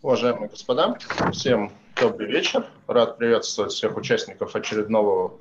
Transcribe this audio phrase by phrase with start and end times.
[0.00, 0.96] Уважаемые господа,
[1.32, 2.64] всем добрый вечер.
[2.86, 5.36] Рад приветствовать всех участников очередного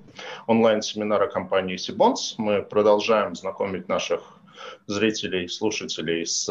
[0.48, 2.34] онлайн-семинара компании Сибонс.
[2.40, 4.40] Мы продолжаем знакомить наших
[4.88, 6.50] зрителей и слушателей с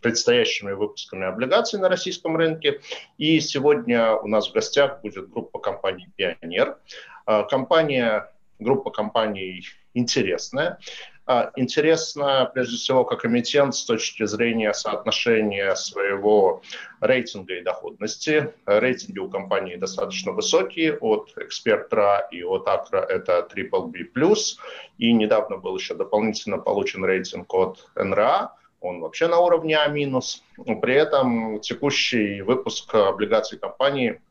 [0.00, 2.80] предстоящими выпусками облигаций на российском рынке.
[3.18, 6.78] И сегодня у нас в гостях будет группа компаний «Пионер».
[7.26, 10.78] А, компания, группа компаний интересная.
[11.26, 16.60] А, интересно, прежде всего, как эмитент с точки зрения соотношения своего
[17.00, 18.52] рейтинга и доходности.
[18.66, 24.34] Рейтинги у компании достаточно высокие, от Экспертра и от Акра это BBB+,
[24.98, 29.88] и недавно был еще дополнительно получен рейтинг от НРА, он вообще на уровне А-.
[29.88, 34.20] При этом текущий выпуск облигаций компании–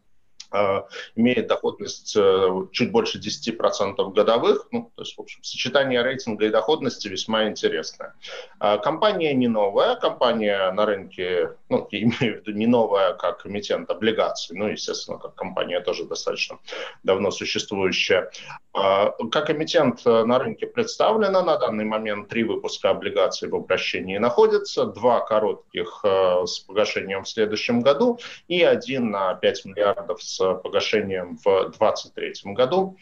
[1.16, 4.68] имеет доходность э, чуть больше 10% годовых.
[4.72, 8.14] Ну, то есть, в общем, сочетание рейтинга и доходности весьма интересное.
[8.60, 13.46] А, компания не новая, компания на рынке, ну, я имею в виду не новая как
[13.46, 16.60] эмитент облигаций, ну, естественно, как компания тоже достаточно
[17.04, 18.30] давно существующая.
[18.73, 24.86] Как эмитент э, на рынке представлена на данный момент три выпуска облигаций в обращении находятся,
[24.86, 31.38] два коротких э, с погашением в следующем году и один на 5 миллиардов с погашением
[31.38, 32.97] в 2023 году.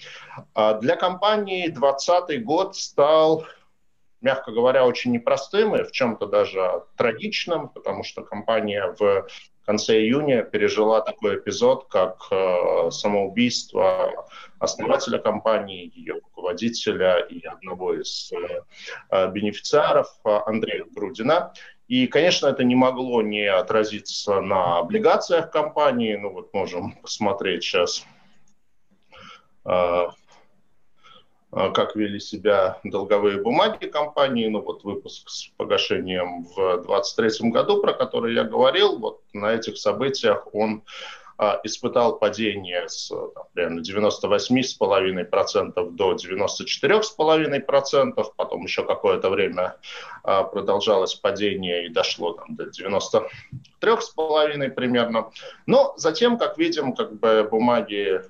[0.53, 3.45] А для компании 2020 год стал
[4.21, 9.27] мягко говоря, очень непростым и в чем-то даже трагичным, потому что компания в
[9.65, 14.27] конце июня пережила такой эпизод, как э, самоубийство
[14.59, 21.53] основателя компании, ее руководителя и одного из э, бенефициаров Андрея Грудина.
[21.91, 26.15] И, конечно, это не могло не отразиться на облигациях компании.
[26.15, 28.05] Ну вот можем посмотреть сейчас,
[29.65, 30.13] а,
[31.51, 34.47] а, как вели себя долговые бумаги компании.
[34.47, 39.77] Ну вот выпуск с погашением в 2023 году, про который я говорил, вот на этих
[39.77, 40.83] событиях он
[41.63, 49.77] испытал падение с там, примерно 98,5% до 94,5%, потом еще какое-то время
[50.23, 55.31] а, продолжалось падение и дошло там, до 93,5% примерно.
[55.65, 58.21] Но затем, как видим, как бы бумаги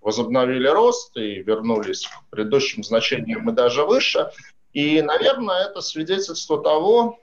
[0.00, 4.30] возобновили рост и вернулись к предыдущим значениям и даже выше.
[4.72, 7.18] И, наверное, это свидетельство того,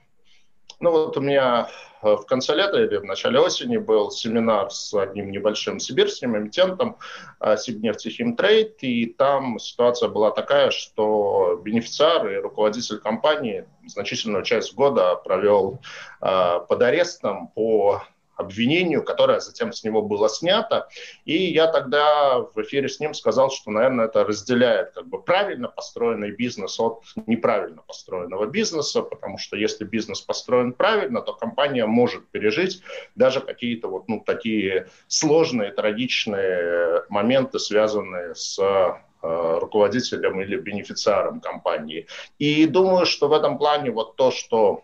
[0.80, 1.68] ну вот у меня
[2.02, 6.98] э, в конце лета или в начале осени был семинар с одним небольшим сибирским эмитентом
[7.40, 15.16] э, Сибнефтехимтрейд, и там ситуация была такая, что бенефициар и руководитель компании значительную часть года
[15.16, 15.80] провел
[16.20, 18.02] э, под арестом по
[18.36, 20.88] обвинению, которое затем с него было снято.
[21.24, 25.68] И я тогда в эфире с ним сказал, что, наверное, это разделяет как бы правильно
[25.68, 32.28] построенный бизнес от неправильно построенного бизнеса, потому что если бизнес построен правильно, то компания может
[32.28, 32.82] пережить
[33.14, 42.06] даже какие-то вот ну, такие сложные, трагичные моменты, связанные с э, руководителем или бенефициаром компании.
[42.38, 44.82] И думаю, что в этом плане вот то, что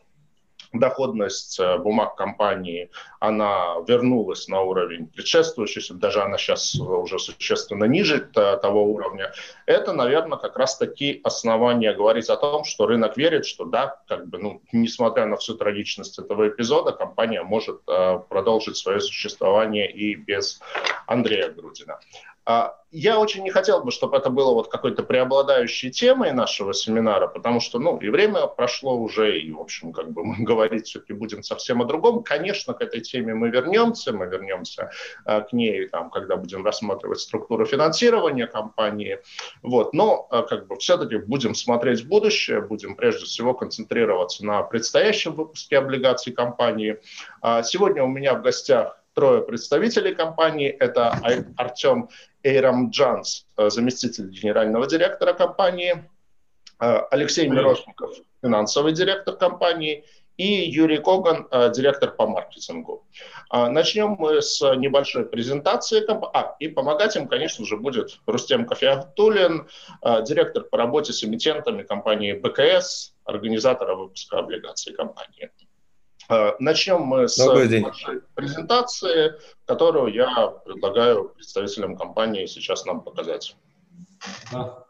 [0.72, 2.90] доходность э, бумаг компании,
[3.22, 9.32] она вернулась на уровень предшествующий, даже она сейчас уже существенно ниже того уровня,
[9.64, 14.38] это, наверное, как раз-таки основания говорить о том, что рынок верит, что да, как бы,
[14.38, 20.60] ну, несмотря на всю трагичность этого эпизода, компания может э, продолжить свое существование и без
[21.06, 22.00] Андрея Грудина.
[22.44, 27.28] А, я очень не хотел бы, чтобы это было вот какой-то преобладающей темой нашего семинара,
[27.28, 31.12] потому что, ну, и время прошло уже, и, в общем, как бы мы говорить все-таки
[31.12, 32.24] будем совсем о другом.
[32.24, 34.90] Конечно, к этой теме мы вернемся, мы вернемся
[35.24, 39.18] а, к ней, там, когда будем рассматривать структуру финансирования компании,
[39.62, 44.62] вот, но а, как бы все-таки будем смотреть в будущее, будем прежде всего концентрироваться на
[44.62, 46.98] предстоящем выпуске облигаций компании.
[47.62, 50.68] Сегодня у меня в гостях трое представителей компании.
[50.68, 51.18] Это
[51.56, 52.08] Артем
[52.42, 56.04] Эйрам Джанс, э, заместитель генерального директора компании,
[56.80, 58.10] э, Алексей Мирошников,
[58.42, 60.04] финансовый директор компании,
[60.36, 63.06] и Юрий Коган, э, директор по маркетингу.
[63.50, 66.02] Начнем мы с небольшой презентации.
[66.32, 69.68] А, и помогать им, конечно же, будет Рустем Кофеатулин,
[70.22, 75.50] директор по работе с эмитентами компании БКС, организатора выпуска облигаций компании.
[76.28, 77.36] Э, начнем мы с
[78.34, 79.34] презентации,
[79.66, 83.56] которую я предлагаю представителям компании сейчас нам показать.
[84.52, 84.84] Да.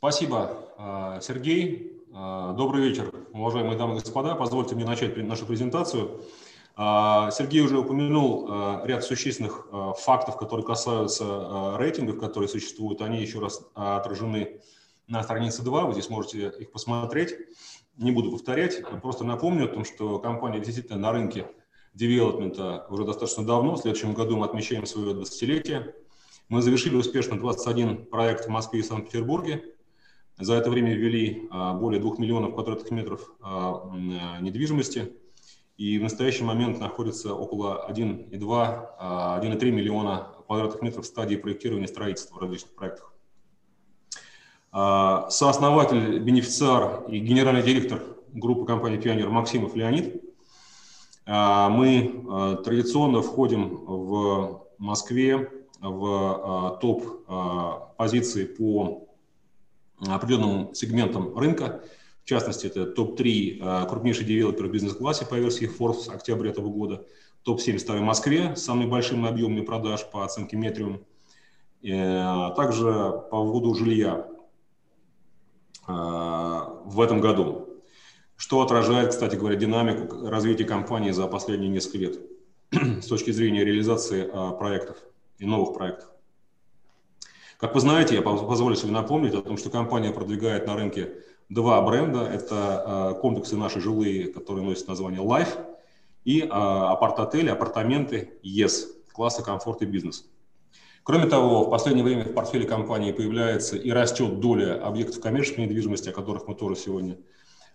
[0.00, 2.02] Спасибо, э, Сергей.
[2.14, 4.34] Э, добрый вечер, уважаемые дамы и господа.
[4.34, 6.22] Позвольте мне начать нашу презентацию.
[6.74, 8.48] Сергей уже упомянул
[8.84, 9.68] ряд существенных
[9.98, 13.02] фактов, которые касаются рейтингов, которые существуют.
[13.02, 14.62] Они еще раз отражены
[15.06, 17.34] на странице 2, вы здесь можете их посмотреть.
[17.98, 21.50] не буду повторять, просто напомню о том, что компания действительно на рынке
[21.92, 23.74] девелопмента уже достаточно давно.
[23.74, 25.92] В следующем году мы отмечаем свое 20-летие.
[26.48, 29.74] Мы завершили успешно 21 проект в Москве и Санкт-Петербурге.
[30.40, 33.90] За это время ввели а, более 2 миллионов квадратных метров а,
[34.40, 35.12] недвижимости.
[35.76, 38.38] И в настоящий момент находится около 1,2-1,3
[38.98, 43.12] а, миллиона квадратных метров в стадии проектирования строительства в различных проектах.
[44.72, 48.02] Сооснователь, бенефициар и генеральный директор
[48.32, 50.22] группы компании «Пионер» Максимов Леонид.
[51.26, 55.50] Мы традиционно входим в Москве
[55.80, 57.26] в топ
[57.96, 59.09] позиции по
[60.06, 61.82] определенным сегментам рынка.
[62.24, 67.06] В частности, это топ-3 э, крупнейших девелоперов в бизнес-классе по версии Forbes октября этого года,
[67.42, 71.04] топ-7 в Старой Москве с самым большим объемом продаж по оценке Метриум,
[71.82, 72.84] а также
[73.30, 74.28] по вводу жилья
[75.88, 77.82] э, в этом году,
[78.36, 82.20] что отражает, кстати говоря, динамику развития компании за последние несколько лет
[83.02, 84.98] с точки зрения реализации проектов
[85.38, 86.09] и новых проектов.
[87.60, 91.12] Как вы знаете, я позволю себе напомнить о том, что компания продвигает на рынке
[91.50, 92.20] два бренда.
[92.20, 95.62] Это а, комплексы наши жилые, которые носят название Life,
[96.24, 100.24] и а, апарт-отели, апартаменты Yes, класса комфорт и бизнес.
[101.02, 106.08] Кроме того, в последнее время в портфеле компании появляется и растет доля объектов коммерческой недвижимости,
[106.08, 107.18] о которых мы тоже сегодня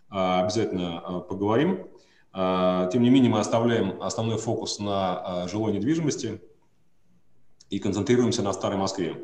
[0.09, 1.87] а, обязательно поговорим.
[2.33, 6.41] Тем не менее, мы оставляем основной фокус на жилой недвижимости
[7.69, 9.15] и концентрируемся на Старой Москве.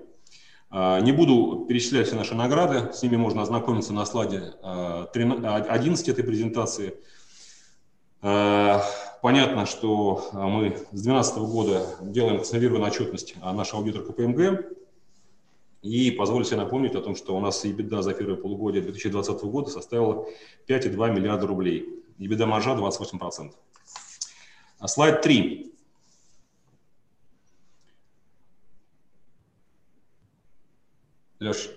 [0.73, 6.11] А, не буду перечислять все наши награды, с ними можно ознакомиться на слайде 11 а,
[6.11, 6.93] этой презентации.
[8.21, 8.81] А,
[9.21, 14.65] понятно, что мы с 2012 года делаем консолидированную отчетность нашего аудитора КПМГ.
[15.81, 19.71] И позволю себе напомнить о том, что у нас EBITDA за первое полугодие 2020 года
[19.71, 20.27] составила
[20.67, 21.89] 5,2 миллиарда рублей.
[22.19, 23.51] EBITDA маржа 28%.
[24.85, 25.70] Слайд 3.
[31.41, 31.71] Леш.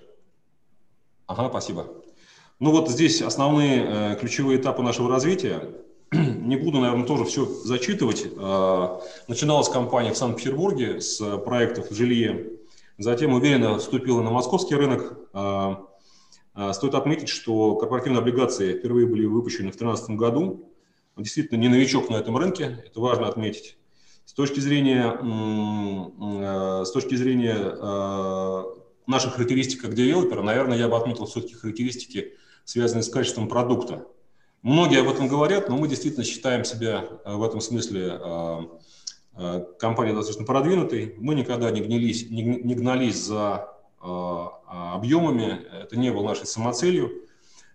[1.27, 1.87] Ага, спасибо.
[2.61, 5.71] Ну вот здесь основные э, ключевые этапы нашего развития.
[6.13, 8.27] Не буду, наверное, тоже все зачитывать.
[8.27, 12.51] Э, начиналась компания в Санкт-Петербурге с проектов жилье.
[12.99, 15.19] Затем уверенно вступила на московский рынок.
[15.33, 15.77] Э,
[16.57, 20.71] э, стоит отметить, что корпоративные облигации впервые были выпущены в 2013 году.
[21.17, 23.79] Действительно не новичок на этом рынке, это важно отметить.
[24.27, 25.19] С точки зрения,
[26.21, 28.75] э, с точки зрения
[29.06, 32.35] э, наших характеристик как девелопера, наверное, я бы отметил все-таки характеристики,
[32.65, 34.06] связанные с качеством продукта.
[34.65, 38.61] Многие об этом говорят, но мы действительно считаем себя э, в этом смысле э,
[39.37, 41.17] э, компанией достаточно продвинутой.
[41.19, 43.71] Мы никогда не, гнились, не, не гнались за
[44.01, 47.11] объемами, это не было нашей самоцелью.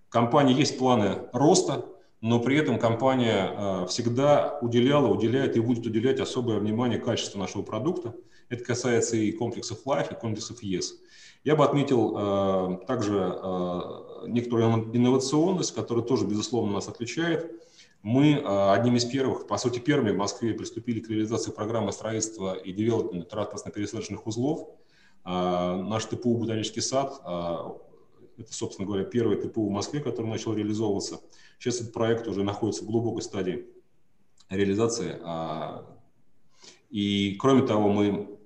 [0.07, 1.85] В компании есть планы роста,
[2.21, 8.13] но при этом компания всегда уделяла, уделяет и будет уделять особое внимание качеству нашего продукта.
[8.49, 10.85] Это касается и комплексов Life, и комплексов ES.
[11.43, 17.49] Я бы отметил э, также э, некоторую инновационность, которая тоже, безусловно, нас отличает.
[18.01, 22.55] Мы э, одним из первых, по сути, первыми в Москве приступили к реализации программы строительства
[22.55, 24.67] и девелопмента транспортно-пересадочных узлов.
[25.25, 27.55] Э, наш ТПУ «Ботанический сад» э,
[28.37, 31.19] это, собственно говоря, первый ТПУ в Москве, который начал реализовываться.
[31.59, 33.65] Сейчас этот проект уже находится в глубокой стадии
[34.49, 35.19] реализации.
[36.89, 38.38] И, кроме того, мы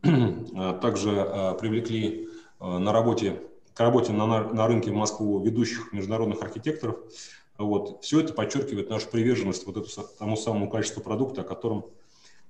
[0.81, 2.27] также привлекли
[2.63, 3.41] Э, на работе,
[3.73, 6.95] к работе на, на рынке в Москву ведущих международных архитекторов.
[7.57, 8.01] Вот.
[8.01, 11.85] Все это подчеркивает нашу приверженность вот эту, тому самому качеству продукта, о котором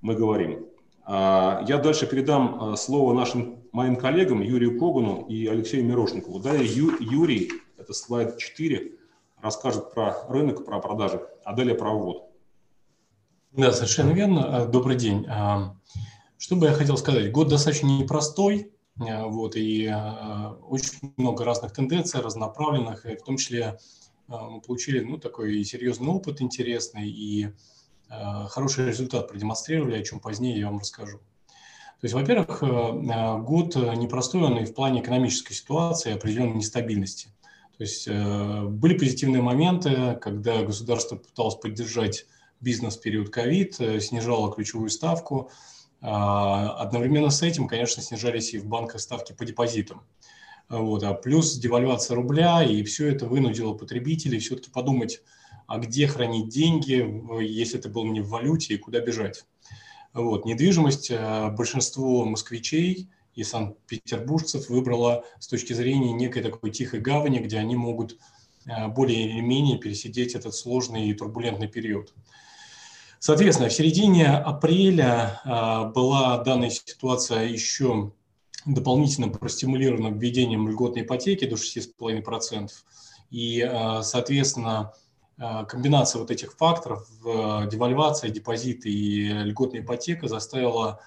[0.00, 0.66] мы говорим.
[1.04, 6.38] А, я дальше передам э, слово нашим моим коллегам Юрию Когану и Алексею Мирошникову.
[6.38, 8.92] Далее Ю, Юрий, это слайд 4,
[9.42, 12.30] расскажет про рынок, про продажи, а далее про ввод.
[13.50, 14.62] Да, совершенно верно.
[14.62, 15.26] Э, добрый день.
[16.44, 17.32] Что бы я хотел сказать?
[17.32, 23.36] Год достаточно непростой, Э, вот, и э, очень много разных тенденций, разнонаправленных, и в том
[23.36, 23.78] числе
[24.28, 27.50] э, мы получили ну, такой серьезный опыт интересный и
[28.50, 31.18] хороший результат продемонстрировали, о чем позднее я вам расскажу.
[32.00, 37.28] То есть, во-первых, год непростой, он и в плане экономической ситуации, определенной нестабильности.
[37.76, 42.26] То есть были позитивные моменты, когда государство пыталось поддержать
[42.60, 45.50] бизнес в период ковид, снижало ключевую ставку,
[46.06, 50.02] одновременно с этим, конечно, снижались и в банках ставки по депозитам.
[50.68, 55.22] Вот, а плюс девальвация рубля, и все это вынудило потребителей все-таки подумать,
[55.66, 59.44] а где хранить деньги, если это было не в валюте, и куда бежать.
[60.12, 67.38] Вот, недвижимость а, большинство москвичей и санкт-петербуржцев выбрала с точки зрения некой такой тихой гавани,
[67.38, 68.18] где они могут
[68.88, 72.14] более или менее пересидеть этот сложный и турбулентный период.
[73.26, 75.40] Соответственно, в середине апреля
[75.94, 78.12] была данная ситуация еще
[78.66, 82.68] дополнительно простимулирована введением льготной ипотеки до 6,5%.
[83.30, 83.66] И,
[84.02, 84.92] соответственно,
[85.38, 91.00] комбинация вот этих факторов, девальвация, депозиты и льготная ипотека заставила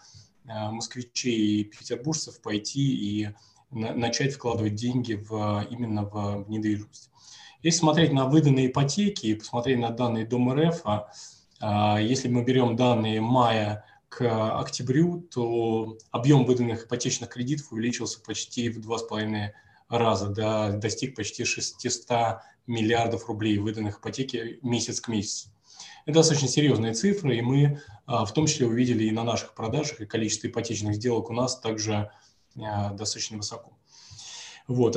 [0.44, 3.30] москвичей и петербуржцев пойти и
[3.70, 7.12] начать вкладывать деньги в, именно в недвижимость.
[7.62, 11.12] Если смотреть на выданные ипотеки и посмотреть на данные Дом РФ, а,
[11.62, 18.80] если мы берем данные мая к октябрю, то объем выданных ипотечных кредитов увеличился почти в
[18.80, 19.54] два с половиной
[19.90, 25.50] раза, до, достиг почти 600 миллиардов рублей выданных ипотеки месяц к месяцу.
[26.06, 30.02] Это достаточно серьезные цифры, и мы а, в том числе увидели и на наших продажах,
[30.02, 32.12] и количество ипотечных сделок у нас также
[32.58, 33.74] а, достаточно высоко.
[34.68, 34.96] Вот.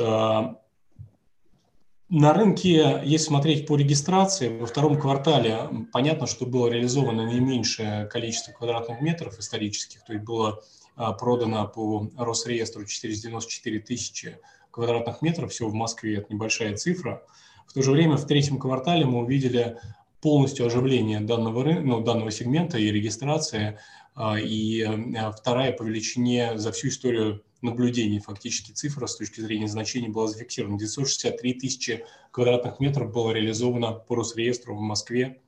[2.11, 8.05] А, на рынке, если смотреть по регистрации, во втором квартале понятно, что было реализовано наименьшее
[8.07, 10.61] количество квадратных метров исторических, то есть было
[10.95, 14.37] продано по Росреестру 494 тысячи
[14.71, 15.51] квадратных метров.
[15.51, 17.23] Всего в Москве, это небольшая цифра.
[17.65, 19.77] В то же время в третьем квартале мы увидели
[20.21, 23.79] полностью оживление данного, ну, данного сегмента и регистрация,
[24.13, 29.67] а, и а, вторая по величине за всю историю наблюдений фактически цифра с точки зрения
[29.67, 30.77] значений была зафиксирована.
[30.77, 35.41] 963 тысячи квадратных метров было реализовано по Росреестру в Москве,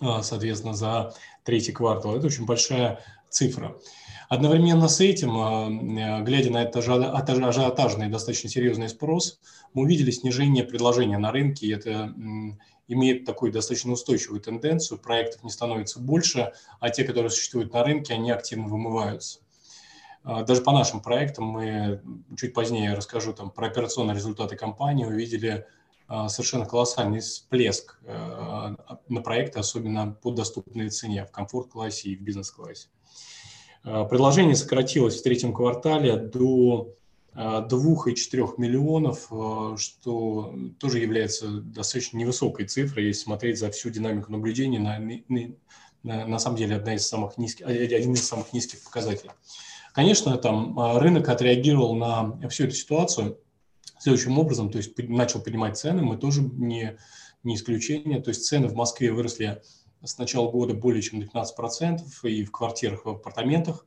[0.00, 1.14] а, соответственно, за
[1.44, 2.16] третий квартал.
[2.16, 3.78] Это очень большая цифра.
[4.28, 9.40] Одновременно с этим, глядя на этот ажиотажный, достаточно серьезный спрос,
[9.72, 11.66] мы увидели снижение предложения на рынке.
[11.66, 12.14] И это
[12.88, 18.14] имеет такую достаточно устойчивую тенденцию, проектов не становится больше, а те, которые существуют на рынке,
[18.14, 19.40] они активно вымываются.
[20.28, 22.02] А, даже по нашим проектам мы
[22.36, 25.66] чуть позднее расскажу там, про операционные результаты компании, увидели
[26.06, 28.76] а, совершенно колоссальный всплеск а,
[29.08, 32.88] на проекты, особенно по доступной цене в комфорт-классе и в бизнес-классе.
[33.82, 36.94] Предложение сократилось в третьем квартале до
[37.34, 44.78] 2,4 миллионов, э, что тоже является достаточно невысокой цифрой, если смотреть за всю динамику наблюдений,
[44.78, 44.98] на,
[46.02, 49.30] на, на самом деле одна из самых низких, один из самых низких показателей.
[49.92, 53.38] Конечно, там э, рынок отреагировал на всю эту ситуацию
[53.98, 56.96] следующим образом, то есть начал поднимать цены, мы тоже не,
[57.42, 59.60] не исключение, то есть цены в Москве выросли
[60.02, 63.86] с начала года более чем 15% и в квартирах, в апартаментах,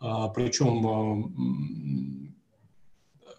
[0.00, 2.24] а, причем
[3.26, 3.30] э,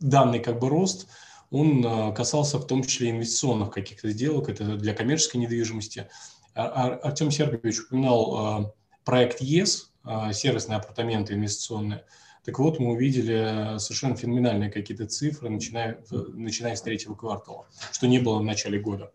[0.00, 1.08] данный как бы рост,
[1.50, 6.08] он а, касался в том числе инвестиционных каких-то сделок, это для коммерческой недвижимости.
[6.54, 9.92] А, а, Артем Сергеевич упоминал проект ЕС,
[10.32, 12.04] сервисные апартаменты инвестиционные.
[12.44, 18.18] Так вот, мы увидели совершенно феноменальные какие-то цифры, начиная, начиная с третьего квартала, что не
[18.18, 19.12] было в начале года.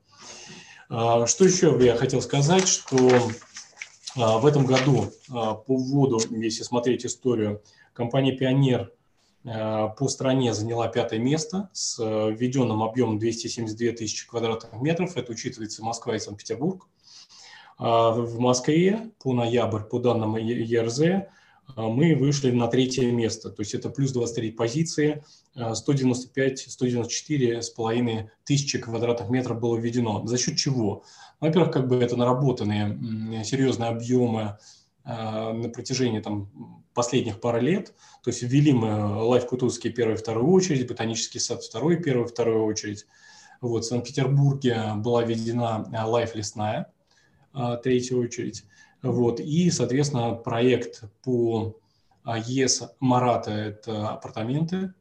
[0.88, 2.98] Что еще я хотел сказать, что
[4.16, 7.62] в этом году по вводу, если смотреть историю,
[7.94, 8.92] компания «Пионер»
[9.46, 15.16] Э, по стране заняла пятое место с э, введенным объемом 272 тысячи квадратных метров.
[15.16, 16.88] Это учитывается Москва и Санкт-Петербург.
[17.80, 21.28] А в Москве по ноябрь, по данным ЕРЗ, э,
[21.78, 23.50] мы вышли на третье место.
[23.50, 25.24] То есть это плюс 23 позиции,
[25.56, 30.28] 195-194 с половиной тысячи квадратных метров было введено.
[30.28, 31.04] За счет чего?
[31.40, 34.58] Во-первых, как бы это наработанные серьезные объемы
[35.06, 36.52] на протяжении там,
[36.94, 37.94] последних пары лет.
[38.24, 42.28] То есть ввели мы Life Кутузовский первую и вторую очередь, Ботанический сад второй и первую
[42.28, 43.06] и вторую очередь.
[43.62, 46.92] Вот, в Санкт-Петербурге была введена Life Лесная,
[47.54, 48.66] а, третья очередь.
[49.02, 51.80] Вот, и, соответственно, проект по
[52.24, 54.94] а, ЕС Марата– это апартаменты,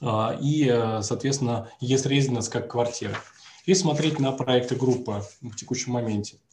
[0.00, 0.66] а, и,
[1.02, 3.16] соответственно, ЕС Резиденс как квартира.
[3.66, 6.38] И смотреть на проекты группы в текущем моменте–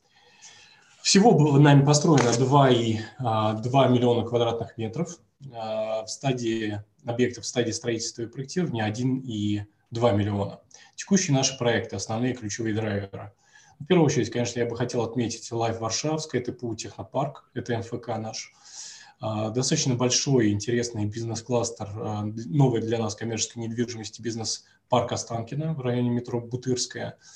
[1.02, 8.24] всего было нами построено 2,2 а, миллиона квадратных метров в стадии объектов, в стадии строительства
[8.24, 10.60] и проектирования 1,2 миллиона.
[10.96, 13.32] Текущие наши проекты, основные ключевые драйверы.
[13.80, 18.08] В первую очередь, конечно, я бы хотел отметить Life Варшавская, это ПУ Технопарк, это МФК
[18.18, 18.52] наш.
[19.20, 21.90] А, достаточно большой, интересный бизнес-кластер,
[22.48, 27.18] новый для нас коммерческой недвижимости бизнес-парк Останкино в районе метро Бутырская–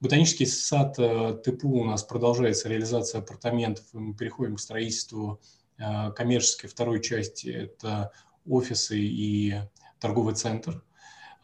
[0.00, 5.40] Ботанический сад э, ТПУ у нас продолжается реализация апартаментов, и мы переходим к строительству
[5.76, 8.12] э, коммерческой второй части, это
[8.46, 9.56] офисы и
[9.98, 10.84] торговый центр.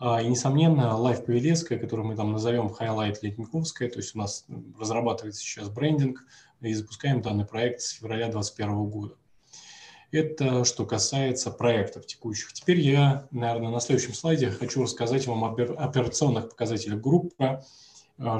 [0.06, 4.44] А, и, несомненно, Life Павелецкая, которую мы там назовем Highlight Летниковская, то есть у нас
[4.78, 6.26] разрабатывается сейчас брендинг,
[6.60, 9.14] и запускаем данный проект с февраля 2021 года.
[10.10, 12.52] Это что касается проектов текущих.
[12.52, 17.62] Теперь я, наверное, на следующем слайде хочу рассказать вам об операционных показателях группы,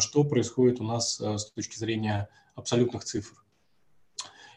[0.01, 3.43] что происходит у нас с точки зрения абсолютных цифр.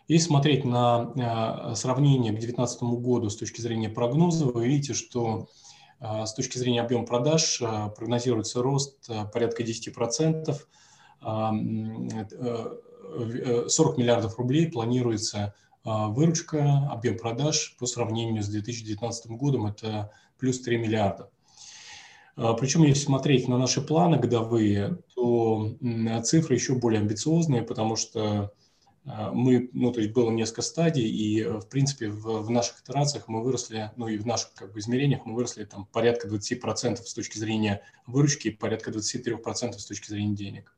[0.09, 5.47] Если смотреть на сравнение к 2019 году с точки зрения прогноза, вы видите, что
[5.99, 7.61] с точки зрения объема продаж
[7.95, 10.55] прогнозируется рост порядка 10%.
[13.69, 20.77] 40 миллиардов рублей планируется выручка, объем продаж по сравнению с 2019 годом– это плюс 3
[20.77, 21.29] миллиарда.
[22.35, 25.71] Причем, если смотреть на наши планы годовые, то
[26.23, 28.51] цифры еще более амбициозные, потому что
[29.33, 33.41] мы, ну, то есть было несколько стадий, и, в принципе, в, в наших итерациях мы
[33.41, 37.37] выросли, ну, и в наших, как бы, измерениях мы выросли там порядка 20% с точки
[37.37, 40.75] зрения выручки и порядка 23% с точки зрения денег.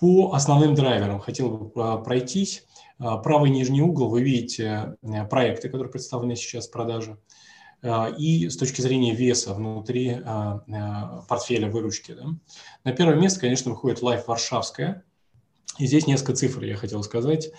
[0.00, 2.66] По основным драйверам хотел бы а, пройтись.
[2.98, 7.18] А, правый нижний угол вы видите э, проекты, которые представлены сейчас в продаже.
[7.82, 10.18] А, и с точки зрения веса внутри
[11.28, 12.12] портфеля выручки.
[12.12, 12.26] Да.
[12.84, 15.02] На первое место, конечно, выходит Life Варшавская.
[15.78, 17.50] И здесь несколько цифр я хотел сказать.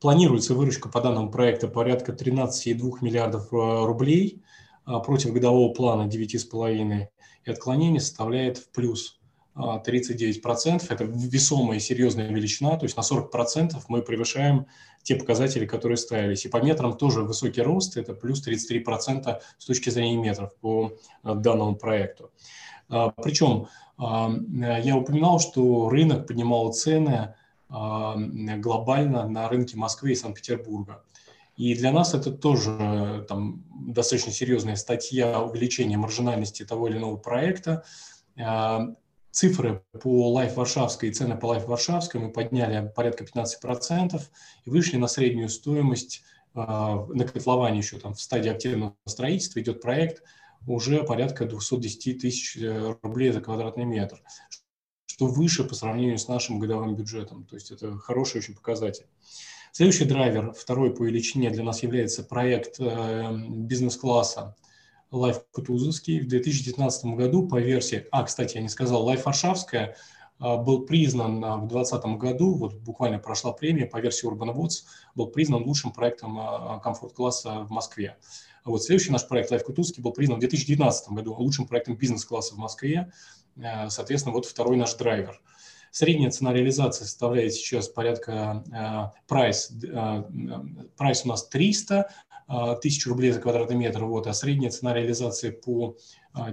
[0.00, 4.42] Планируется выручка по данному проекту порядка 13,2 миллиардов рублей
[4.84, 7.08] против годового плана 9,5.
[7.44, 9.18] И отклонение составляет в плюс
[9.58, 10.86] 39%.
[10.88, 14.66] Это весомая и серьезная величина, то есть на 40% мы превышаем
[15.02, 16.44] те показатели, которые ставились.
[16.44, 20.92] И по метрам тоже высокий рост, это плюс 33% с точки зрения метров по
[21.24, 22.30] э, данному проекту.
[22.88, 23.68] А, Причем а,
[23.98, 27.34] я упоминал, что рынок поднимал цены
[27.68, 31.02] глобально на рынке Москвы и Санкт-Петербурга.
[31.56, 37.84] И для нас это тоже там, достаточно серьезная статья увеличения маржинальности того или иного проекта
[39.30, 44.20] цифры по Life Варшавской и цены по Life Варшавской мы подняли порядка 15%
[44.64, 46.22] и вышли на среднюю стоимость
[46.54, 50.22] а, на котловане еще там в стадии активного строительства идет проект
[50.66, 54.20] уже порядка 210 тысяч э, рублей за квадратный метр,
[55.06, 57.44] что выше по сравнению с нашим годовым бюджетом.
[57.44, 59.06] То есть это хороший очень показатель.
[59.72, 64.56] Следующий драйвер, второй по величине для нас является проект э, бизнес-класса
[65.10, 69.96] Life Кутузовский в 2019 году по версии, а, кстати, я не сказал, Life Варшавская
[70.38, 75.28] а, был признан в 2020 году, вот буквально прошла премия по версии Urban Woods, был
[75.28, 78.16] признан лучшим проектом комфорт-класса в Москве.
[78.70, 82.58] Вот следующий наш проект Life Кутузовский был признан в 2019 году лучшим проектом бизнес-класса в
[82.58, 83.12] Москве.
[83.88, 85.40] Соответственно, вот второй наш драйвер.
[85.90, 89.72] Средняя цена реализации составляет сейчас порядка прайс,
[90.96, 92.08] прайс у нас 300,
[92.50, 95.98] а, тысяч рублей за квадратный метр, вот, а средняя цена реализации по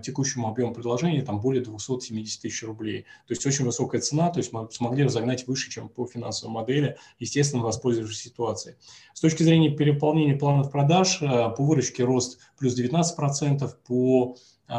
[0.02, 3.04] текущему объему предложения там более 270 тысяч рублей.
[3.28, 6.98] То есть очень высокая цена, то есть мы смогли разогнать выше, чем по финансовой модели,
[7.20, 8.76] естественно, воспользовавшись ситуацией.
[9.14, 14.38] С точки зрения переполнения планов продаж, а, по выручке рост плюс 19%, по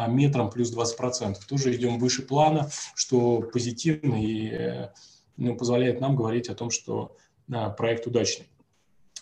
[0.09, 1.37] метрам плюс 20%.
[1.49, 4.89] Тоже идем выше плана, что позитивно и э,
[5.37, 8.49] ну, позволяет нам говорить о том, что проект удачный.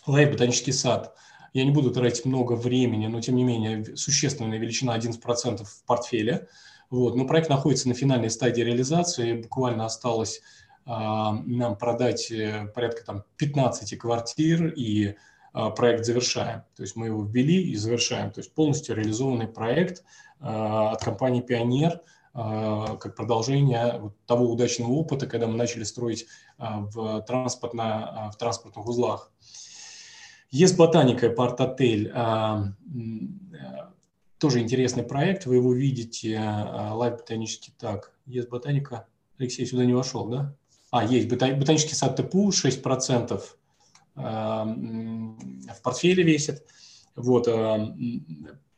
[0.07, 1.15] Life Ботанический сад–
[1.55, 6.49] я не буду тратить много времени, но тем не менее существенная величина 11% в портфеле.
[6.89, 7.15] Вот.
[7.15, 9.41] Но проект находится на финальной стадии реализации.
[9.41, 10.41] Буквально осталось
[10.85, 15.15] а, нам продать э, порядка там, 15 квартир и
[15.53, 16.63] а, проект завершаем.
[16.75, 18.31] То есть мы его ввели и завершаем.
[18.31, 20.03] То есть полностью реализованный проект
[20.41, 22.01] а, от компании «Пионер»,
[22.37, 28.31] а, как продолжение вот того удачного опыта, когда мы начали строить а, в, транспортно, а,
[28.31, 29.31] в транспортных узлах.
[30.51, 33.57] YE'S Ботаника апарт-отель, а, э,
[34.37, 39.07] тоже интересный проект, вы его видите, Life Ботанический так, YE'S Ботаника,
[39.37, 40.55] Алексей сюда не вошел, да?
[40.91, 43.57] А, есть ботанический сад ТПУ, 6%
[44.15, 46.65] в портфеле весит.
[47.17, 47.47] Вот,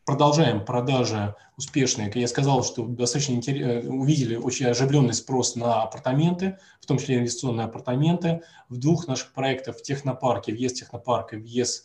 [0.08, 2.10] продолжаем продажи успешные.
[2.16, 3.86] Я сказал, что достаточно интерес...
[3.86, 8.42] Э, увидели очень оживленный спрос на апартаменты, в том числе инвестиционные апартаменты.
[8.70, 11.84] В двух наших проектах в технопарке, въезд технопарка и въезд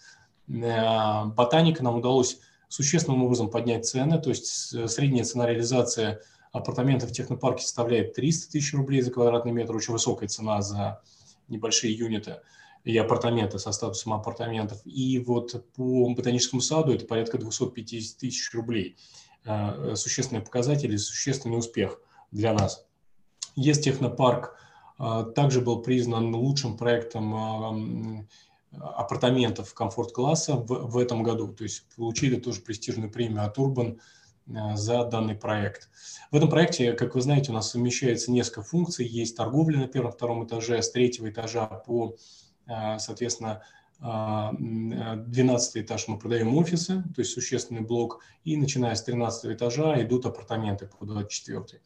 [0.48, 4.46] э, ботаника нам удалось существенным образом поднять цены, то есть
[4.88, 6.18] средняя цена реализации
[6.52, 11.02] апартаментов в технопарке составляет 300 тысяч рублей за квадратный метр, очень высокая цена за
[11.48, 12.36] небольшие юниты
[12.84, 14.80] и апартаменты со статусом апартаментов.
[14.84, 18.96] И вот по ботаническому саду это порядка 250 тысяч рублей.
[19.44, 22.86] Э, существенный показатель и существенный успех для нас.
[23.56, 24.56] Есть технопарк
[24.98, 28.26] э, также был признан лучшим проектом э,
[28.80, 31.48] апартаментов комфорт-класса в, в этом году.
[31.52, 33.98] То есть получили тоже престижную премию от Urban
[34.74, 35.88] за данный проект.
[36.32, 39.06] В этом проекте, как вы знаете, у нас совмещается несколько функций.
[39.06, 42.16] Есть торговля на первом-втором этаже, с третьего этажа по
[42.98, 43.62] соответственно,
[44.00, 50.26] 12 этаж мы продаем офисы, то есть существенный блок, и начиная с 13 этажа идут
[50.26, 51.80] апартаменты по 24.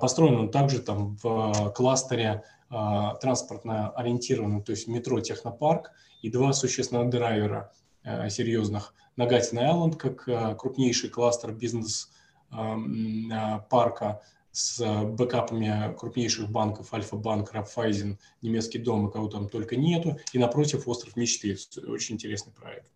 [0.00, 7.08] Построен он также там в кластере транспортно ориентированном, то есть метро Технопарк и два существенных
[7.08, 7.72] драйвера
[8.28, 8.94] серьезных.
[9.16, 14.20] Нагатин Айленд как крупнейший кластер бизнес-парка
[14.52, 20.88] с бэкапами крупнейших банков, Альфа-банк, Рапфайзен, немецкий дом, и кого там только нету, и напротив
[20.88, 22.90] остров мечты, очень интересный проект.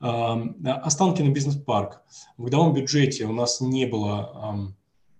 [0.00, 2.02] Останки на бизнес-парк.
[2.36, 4.74] В годовом бюджете у нас не было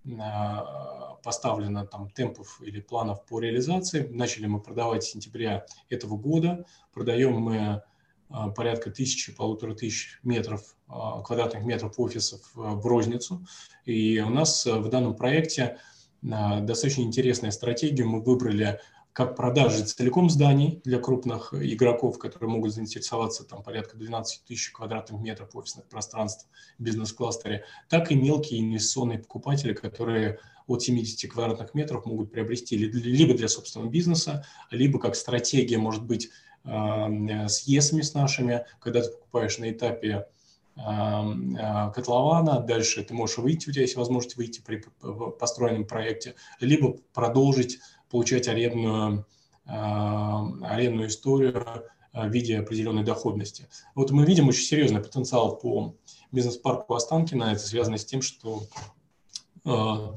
[0.05, 4.07] а, поставлено там темпов или планов по реализации.
[4.11, 6.67] Начали мы продавать с сентября этого года.
[6.93, 7.83] Продаем мы
[8.29, 13.47] порядка тысячи, полутора тысяч метров, а, квадратных метров офисов а, в розницу.
[13.85, 15.79] И у нас в данном проекте
[16.23, 18.05] достаточно интересная стратегия.
[18.05, 18.81] Мы выбрали
[19.15, 25.21] как продажи целиком зданий для крупных игроков, которые могут заинтересоваться там порядка 12 тысяч квадратных
[25.21, 32.07] метров офисных пространств в бизнес-кластере, так и мелкие инвестиционные покупатели, которые от 70 квадратных метров
[32.07, 36.31] могут приобрести либо для собственного бизнеса, либо как стратегия, может быть,
[36.65, 40.27] с ЕСами с нашими, когда ты покупаешь на этапе
[40.77, 44.83] а, котлована, дальше ты можешь выйти, у тебя есть возможность выйти при
[45.39, 47.79] построенном проекте, либо продолжить
[48.11, 49.27] получать арендную,
[49.67, 53.69] арендную историю в виде определенной доходности.
[53.95, 55.95] Вот мы видим очень серьезный потенциал по
[56.33, 57.45] бизнес-парку Останкина.
[57.53, 58.63] Это связано с тем, что
[59.65, 60.17] мы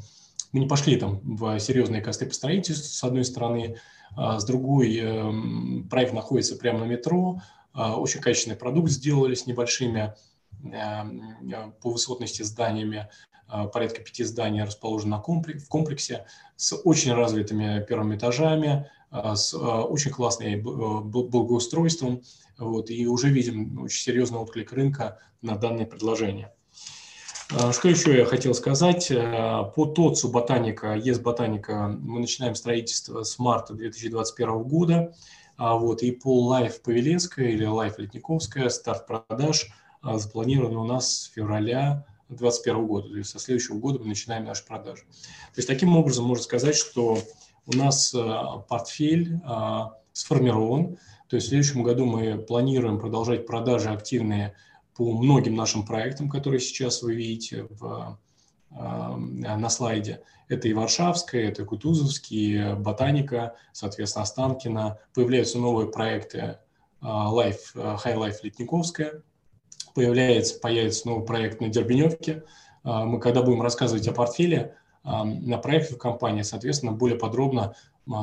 [0.53, 3.77] не пошли там в серьезные косты по строительству, с одной стороны,
[4.15, 7.41] с другой эм, проект находится прямо на метро,
[7.73, 10.15] а, очень качественный продукт сделали с небольшими
[10.63, 13.07] эм, по высотности зданиями,
[13.47, 20.49] а, порядка пяти зданий расположено в комплексе, с очень развитыми первыми этажами, с очень классным
[20.49, 22.23] э, благоустройством,
[22.57, 26.51] вот, и уже видим очень серьезный отклик рынка на данное предложение.
[27.49, 29.09] А, что еще я хотел сказать?
[29.09, 35.15] Э, по ТОЦу «Ботаника», ЕС «Ботаника» мы начинаем строительство с марта 2021 года.
[35.55, 39.67] А вот, и по Life Павелецкая или Life Летниковская старт продаж
[40.01, 43.09] а, запланирован у нас с февраля 2021 года.
[43.09, 45.03] То есть со следующего года мы начинаем наши продажи.
[45.03, 47.17] То есть таким образом можно сказать, что
[47.65, 48.19] у нас э,
[48.67, 49.39] портфель
[50.11, 50.97] сформирован.
[51.29, 54.53] То есть в следующем году мы планируем продолжать продажи активные
[54.97, 58.17] по многим нашим проектам, которые сейчас вы видите в,
[58.71, 60.23] э, на слайде.
[60.49, 64.99] Это и Варшавская, это Кутузовский, Ботаника, соответственно, Останкина.
[65.13, 66.57] Появляются новые проекты э,
[67.05, 69.21] Life, э, High Life Летниковская.
[69.93, 72.43] Появляется, появится новый проект на Дербеневке.
[72.83, 77.75] Мы, когда будем рассказывать о портфеле на проектах компании, соответственно, более подробно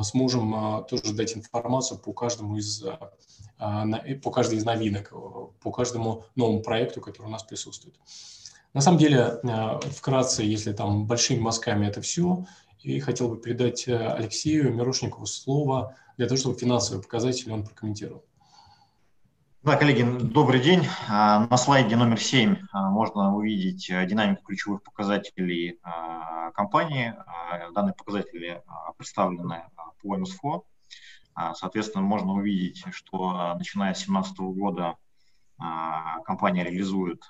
[0.03, 2.81] сможем тоже дать информацию по каждому из
[3.57, 5.15] по каждой из новинок, э,
[5.61, 7.95] по каждому новому проекту, который у нас присутствует.
[8.73, 12.45] На самом деле, э, вкратце, если там большими мазками это все,
[12.81, 18.25] и хотел бы передать э, Алексею Мирошникову слово для того, чтобы финансовые показатели он прокомментировал.
[19.63, 20.85] Да, коллеги, добрый день.
[21.09, 25.79] А, на слайде номер 7 а, можно увидеть динамику ключевых показателей
[26.53, 27.15] компании.
[27.73, 28.61] Данные показатели
[28.97, 29.63] представлены
[30.01, 30.63] по МСФО.
[31.35, 34.95] А, соответственно, можно увидеть, что а, начиная с 2017 года
[35.57, 37.21] а, компания реализует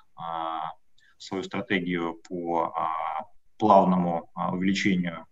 [1.18, 2.74] свою стратегию по
[3.58, 5.26] плавному увеличению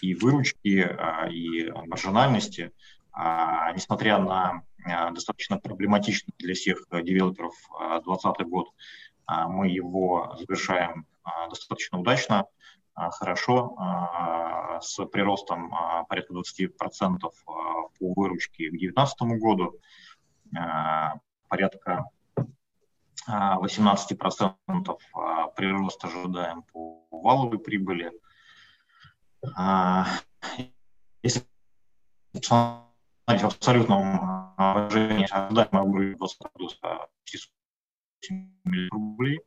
[0.00, 0.96] и выручки,
[1.30, 2.72] и маржинальности,
[3.14, 4.62] несмотря на
[5.12, 8.68] достаточно проблематичный для всех девелоперов 2020 год,
[9.26, 11.06] мы его завершаем
[11.50, 12.46] достаточно удачно.
[12.98, 19.78] А, хорошо, а, с приростом а, порядка 20% по выручке к 2019 году,
[21.48, 22.10] порядка
[23.28, 24.98] 18%
[25.54, 28.12] прирост ожидаем по валовой прибыли.
[31.22, 31.46] Если
[32.32, 36.40] посмотреть в абсолютном выражении, ожидаемый уровень 20
[38.64, 39.40] миллионов рублей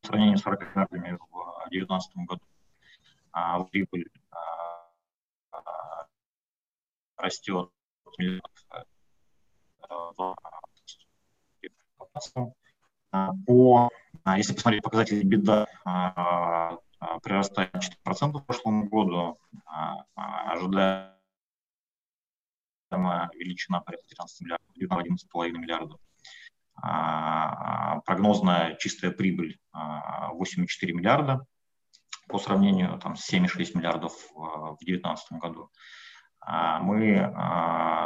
[0.00, 2.42] по сравнению с 40 миллиардами в 2019 году
[3.38, 6.06] а прибыль а,
[7.16, 7.70] растет
[13.46, 13.90] по,
[14.36, 15.66] если посмотреть показатели беда,
[17.22, 19.38] прирастает 4% в прошлом году,
[20.14, 21.14] ожидаемая
[22.90, 26.00] величина порядка 13 миллиардов, 11,5 миллиардов.
[28.04, 31.46] Прогнозная чистая прибыль 8,4 миллиарда
[32.28, 35.70] по сравнению там, с 7,6 миллиардов э, в 2019 году.
[36.80, 37.34] мы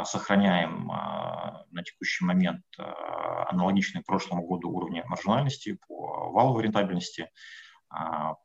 [0.05, 7.29] сохраняем на текущий момент аналогичные прошлому году уровни маржинальности по валовой рентабельности,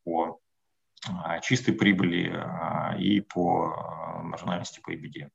[0.04, 0.40] по
[1.42, 2.32] чистой прибыли
[2.98, 5.30] и по маржинальности по EBITDA.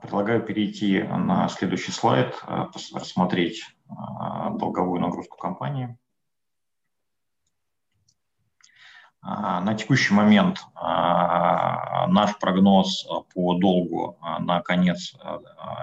[0.00, 2.42] Предлагаю перейти на следующий слайд,
[2.94, 3.64] рассмотреть
[4.58, 5.96] долговую нагрузку компании.
[9.22, 15.14] На текущий момент наш прогноз по долгу на конец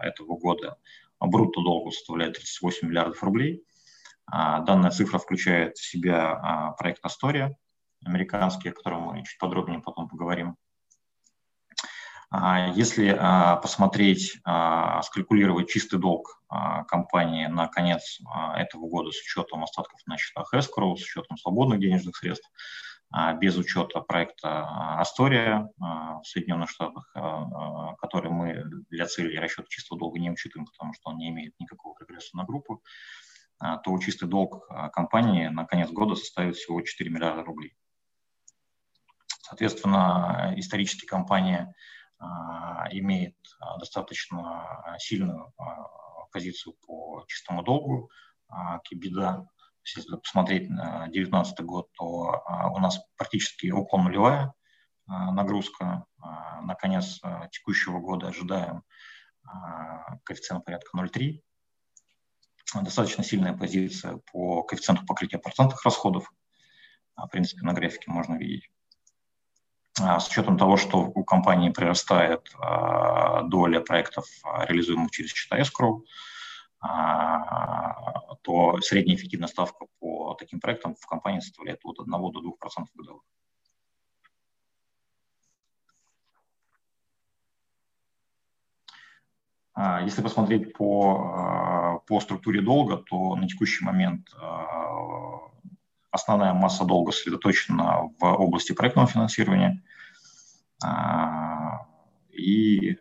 [0.02, 0.78] этого года
[1.20, 3.64] брутто долгу составляет 38 миллиардов рублей.
[4.28, 7.58] Данная цифра включает в себя проект «Астория»,
[8.06, 10.56] американский, о котором мы чуть подробнее потом поговорим.
[12.76, 13.12] Если
[13.62, 16.42] посмотреть, скалькулировать чистый долг
[16.88, 18.20] компании на конец
[18.56, 22.48] этого года с учетом остатков на счетах escrow, с учетом свободных денежных средств,
[23.12, 29.68] а, без учета проекта а, Астория в Соединенных Штатах, а, который мы для цели расчета
[29.68, 32.84] чистого долга не учитываем, потому что он не имеет никакого регресса на группу,
[33.60, 37.76] то чистый долг компании на конец года составит всего 4 миллиарда рублей.
[39.42, 41.74] Соответственно, исторически компания
[42.92, 43.36] имеет
[43.80, 45.54] достаточно сильную
[46.32, 48.10] позицию по чистому долгу,
[48.84, 49.48] кибида
[49.96, 54.54] если посмотреть на 2019 год, то а, у нас практически около нулевая
[55.08, 56.06] а, нагрузка.
[56.22, 58.84] А, на конец текущего года ожидаем
[60.26, 61.42] коэффициент порядка 0,3.
[62.84, 66.32] Достаточно сильная позиция по коэффициенту покрытия процентных расходов.
[67.16, 68.70] В принципе, на графике можно видеть.
[70.00, 72.52] С учетом того, что у компании прирастает
[73.50, 74.26] доля проектов,
[74.68, 76.04] реализуемых через счета escrow,
[76.82, 82.88] а, то средняя эффективная ставка по таким проектам в компании составляет от 1 до 2%
[82.96, 83.24] годовых.
[89.74, 94.30] А, если посмотреть по, а, по структуре долга, то на текущий момент
[96.12, 99.84] основная масса долга сосредоточена в области проектного финансирования.
[102.32, 102.98] И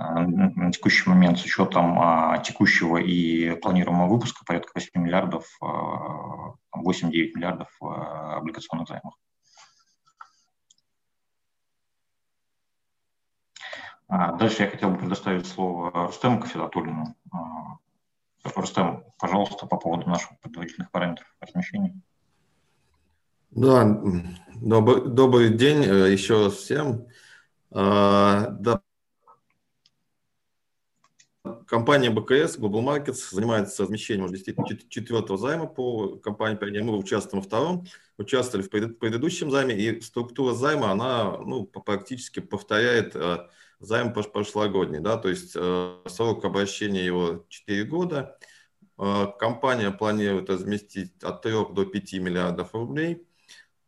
[0.00, 7.06] на текущий момент с учетом а, текущего и планируемого выпуска порядка 8 миллиардов, 8-9 а,
[7.36, 9.14] миллиардов а, облигационных займов.
[14.08, 17.14] Дальше я хотел бы предоставить слово Рустему Кафедатуллину.
[18.56, 21.94] Рустем, пожалуйста, по поводу наших предварительных параметров размещения.
[23.50, 24.00] Да,
[24.54, 27.06] добрый, добрый день э, еще раз всем.
[27.72, 28.82] Да,
[31.66, 34.38] Компания БКС Global Markets занимается размещением уже
[34.88, 36.82] четвертого займа по компании Pioneer.
[36.82, 37.86] Мы участвуем во втором,
[38.18, 45.00] участвовали в предыдущем займе, и структура займа, она ну, практически повторяет э, займ прошлогодний.
[45.00, 45.16] Да?
[45.16, 48.38] То есть э, срок обращения его 4 года.
[49.38, 53.26] Компания планирует разместить от 3 до 5 миллиардов рублей.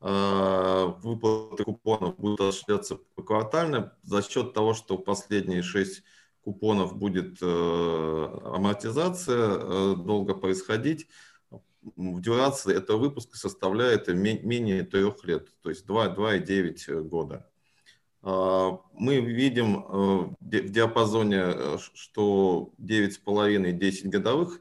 [0.03, 6.03] Выплаты купонов будут осуществляться квартально за счет того, что последние 6
[6.43, 11.09] купонов будет э, амортизация э, долго происходить.
[11.97, 17.49] Дюрация этого выпуска составляет менее трех лет, то есть 2,9 года.
[18.23, 24.61] Мы видим э, в диапазоне, что 9,5-10 годовых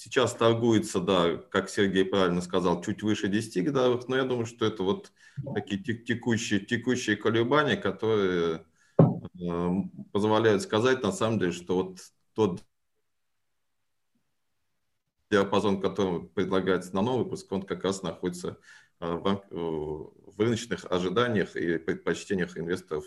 [0.00, 4.64] сейчас торгуется, да, как Сергей правильно сказал, чуть выше 10 годовых, но я думаю, что
[4.66, 5.12] это вот
[5.54, 8.64] такие текущие, текущие колебания, которые
[9.40, 12.00] Эм, позволяют сказать, на самом деле, что вот
[12.34, 12.62] тот
[15.30, 18.58] диапазон, который предлагается на новый выпуск, он как раз находится
[19.00, 23.04] э, в, э, в рыночных ожиданиях и предпочтениях инвесторов.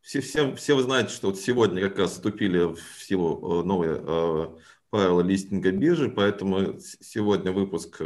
[0.00, 4.58] Все, все, все вы знаете, что вот сегодня как раз вступили в силу э, новые
[4.90, 8.00] правила листинга биржи, поэтому сегодня выпуск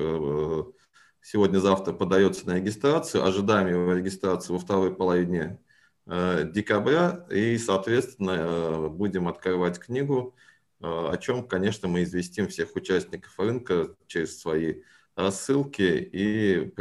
[1.23, 3.25] сегодня-завтра подается на регистрацию.
[3.25, 5.59] Ожидаем его регистрации во второй половине
[6.07, 10.35] Э, декабря, и, соответственно, э, будем открывать книгу,
[10.81, 14.83] э, о чем, конечно, мы известим всех участников рынка через свои
[15.15, 16.75] рассылки и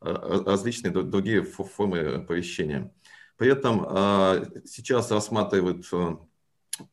[0.00, 2.92] различные другие формы оповещения.
[3.36, 3.86] При этом
[4.64, 5.84] сейчас рассматривают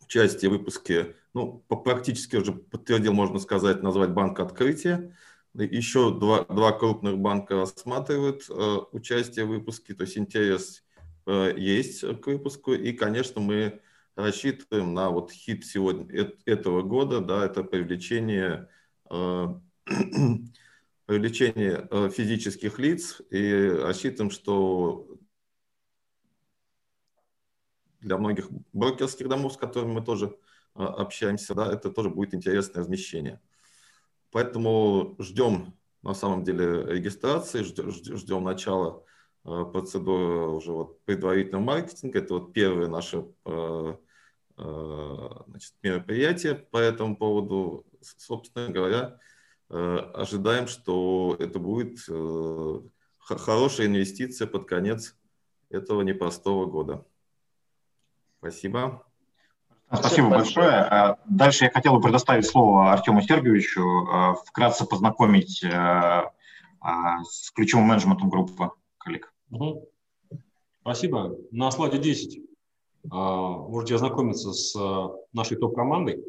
[0.01, 5.15] участие в выпуске, ну, практически уже подтвердил, можно сказать, назвать банк открытия,
[5.53, 10.83] еще два, два крупных банка рассматривают э, участие в выпуске, то есть интерес
[11.25, 12.73] э, есть к выпуску.
[12.73, 13.81] И, конечно, мы
[14.15, 16.05] рассчитываем на вот хит сегодня
[16.45, 18.69] этого года, да, это привлечение
[21.07, 23.21] привлечение физических лиц.
[23.31, 25.07] И рассчитываем, что
[28.01, 30.35] для многих брокерских домов, с которыми мы тоже
[30.73, 33.41] общаемся, да, это тоже будет интересное размещение.
[34.31, 39.03] Поэтому ждем на самом деле регистрации, ждем начала
[39.43, 42.19] э, процедуры уже вот предварительного маркетинга.
[42.19, 43.95] Это вот первое наше э,
[44.55, 47.85] значит, мероприятие по этому поводу.
[48.01, 49.19] Собственно говоря,
[49.69, 51.99] ожидаем, что это будет
[53.19, 55.15] хорошая инвестиция под конец
[55.69, 57.05] этого непростого года.
[58.39, 59.03] Спасибо.
[59.91, 60.69] Спасибо большое.
[60.69, 66.31] А, дальше я хотел бы предоставить слово Артему Сергеевичу, а, вкратце познакомить а,
[67.23, 69.33] с ключевым менеджментом группы коллег.
[70.81, 71.35] Спасибо.
[71.51, 72.41] На слайде 10
[73.03, 74.75] можете ознакомиться с
[75.33, 76.23] нашей топ-командой,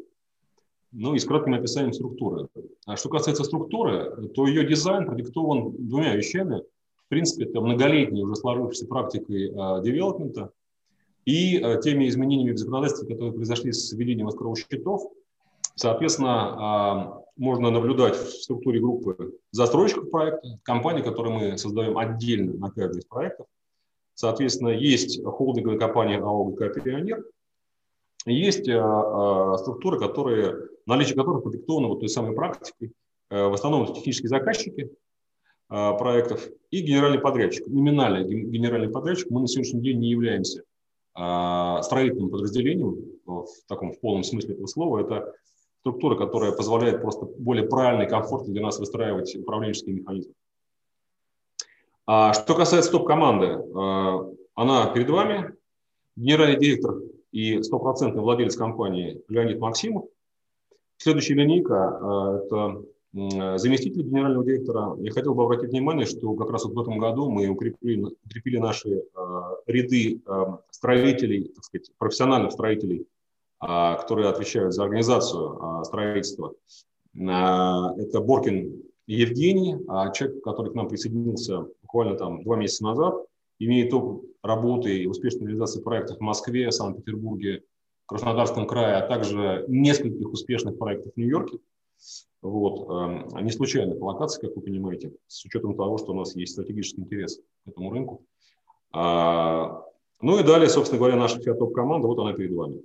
[0.91, 2.47] ну и с кратким описанием структуры.
[2.85, 6.63] А что касается структуры, то ее дизайн продиктован двумя вещами.
[7.05, 9.49] В принципе, это многолетней уже сложившейся практикой
[9.83, 10.51] девелопмента–
[11.25, 15.03] и э, теми изменениями в законодательстве, которые произошли с введением escrow счетов,
[15.75, 22.71] соответственно, а, можно наблюдать в структуре группы застройщиков проекта, компании, которые мы создаем отдельно на
[22.71, 23.47] каждый из проектов.
[24.15, 27.23] Соответственно, есть холдинговая компания АО ГК «Пионер»,
[28.25, 32.93] есть э, э, структуры, которые, наличие которых продиктовано вот той самой практикой.
[33.29, 34.91] В основном технические заказчики
[35.69, 37.65] проектов и генеральный подрядчик.
[37.65, 40.63] Номинальный генеральный подрядчик мы на сегодняшний день не являемся
[41.13, 45.33] строительным подразделением, в таком в полном смысле этого слова, это
[45.81, 50.33] структура, которая позволяет просто более правильно и комфортно для нас выстраивать управленческие механизмы.
[52.05, 55.55] А что касается топ-команды, а, она перед вами,
[56.15, 56.95] генеральный директор
[57.31, 60.05] и стопроцентный владелец компании Леонид Максимов.
[60.97, 66.63] Следующая линейка– это Э, заместитель генерального директора, я хотел бы обратить внимание, что как раз
[66.63, 69.01] вот в этом году мы укрепили, укрепили наши э,
[69.67, 73.05] ряды э, строителей, так сказать, профессиональных строителей,
[73.61, 76.53] э, которые отвечают за организацию э, строительства.
[77.15, 77.19] Э,
[77.97, 83.25] это Боркин Евгений, э, человек, который к нам присоединился буквально там два месяца назад,
[83.59, 87.63] имеет опыт работы и успешной реализации проектов в Москве, Санкт-Петербурге,
[88.05, 91.59] Краснодарском крае, а также нескольких успешных проектов в Нью-Йорке.
[92.41, 92.89] Вот.
[92.89, 97.01] Эм, не случайная локация, как вы понимаете, с учетом того, что у нас есть стратегический
[97.01, 98.25] интерес к этому рынку.
[98.91, 99.83] А,
[100.21, 102.81] ну и далее, собственно говоря, наша вся топ-команда, вот она перед вами.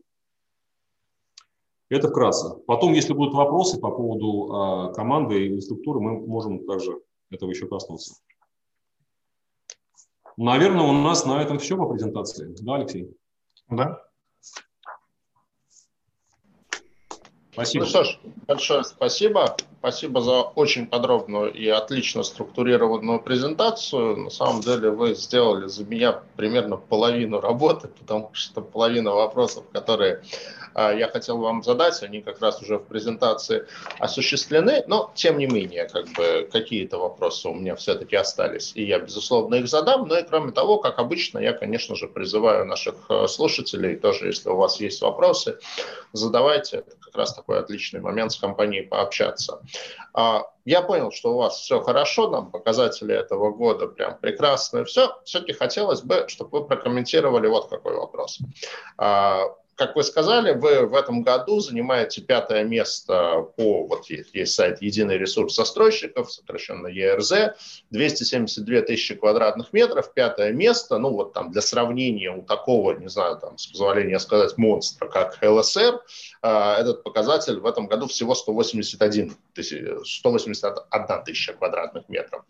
[1.88, 2.56] Это вкратце.
[2.66, 7.00] Потом, если будут вопросы по поводу а, команды и структуры, мы можем также
[7.30, 8.16] этого еще коснуться.
[10.36, 12.54] Наверное, у нас на этом все по презентации.
[12.60, 13.16] Да, Алексей?
[13.70, 14.05] Да.
[17.56, 17.84] Спасибо.
[17.84, 19.56] Ну что ж, большое спасибо.
[19.78, 24.16] Спасибо за очень подробную и отлично структурированную презентацию.
[24.18, 30.22] На самом деле вы сделали за меня примерно половину работы, потому что половина вопросов, которые
[30.74, 33.66] а, я хотел вам задать, они как раз уже в презентации
[33.98, 38.98] осуществлены, но тем не менее, как бы какие-то вопросы у меня все-таки остались, и я,
[38.98, 40.06] безусловно, их задам.
[40.06, 44.50] Ну и кроме того, как обычно, я, конечно же, призываю наших э, слушателей, тоже, если
[44.50, 45.58] у вас есть вопросы,
[46.12, 46.78] задавайте.
[46.78, 49.62] Это как раз такой отличный момент с компанией пообщаться.
[50.12, 54.84] А, я понял, что у вас все хорошо, нам показатели этого года прям прекрасные.
[54.84, 58.40] Все, все-таки хотелось бы, чтобы вы прокомментировали вот какой вопрос.
[59.76, 64.80] Как вы сказали, вы в этом году занимаете пятое место по, вот есть, есть сайт
[64.80, 67.54] «Единый ресурс застройщиков», сокращенно ЕРЗ,
[67.90, 73.36] 272 тысячи квадратных метров, пятое место, ну вот там для сравнения у такого, не знаю,
[73.38, 76.02] там, с позволения сказать, монстра, как ЛСР,
[76.40, 82.44] а, этот показатель в этом году всего 181 тысяча, 181 тысяча квадратных метров.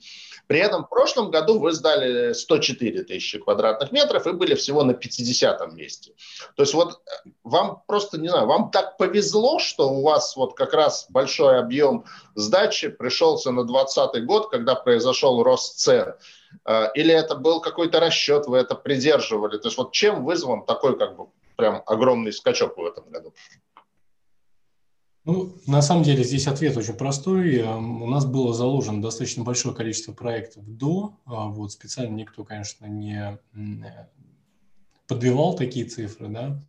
[0.47, 4.95] При этом в прошлом году вы сдали 104 тысячи квадратных метров и были всего на
[4.95, 6.13] 50 месте.
[6.55, 7.11] То есть вот э,
[7.45, 12.05] вам просто, не знаю, вам так повезло, что у вас вот как раз большой объем
[12.35, 16.15] сдачи пришелся на 2020 год, когда произошел рост цен.
[16.65, 19.59] Э, или это был какой-то расчет, вы это придерживали?
[19.59, 23.33] То есть вот чем вызван такой как бы прям огромный скачок в этом году?
[25.25, 27.57] Ну, на самом деле здесь ответ очень простой.
[27.57, 31.15] Эм, у нас было заложено достаточно большое количество проектов до.
[31.25, 33.37] А, вот специально никто, конечно, не
[35.09, 36.61] подбивал такие цифры, да.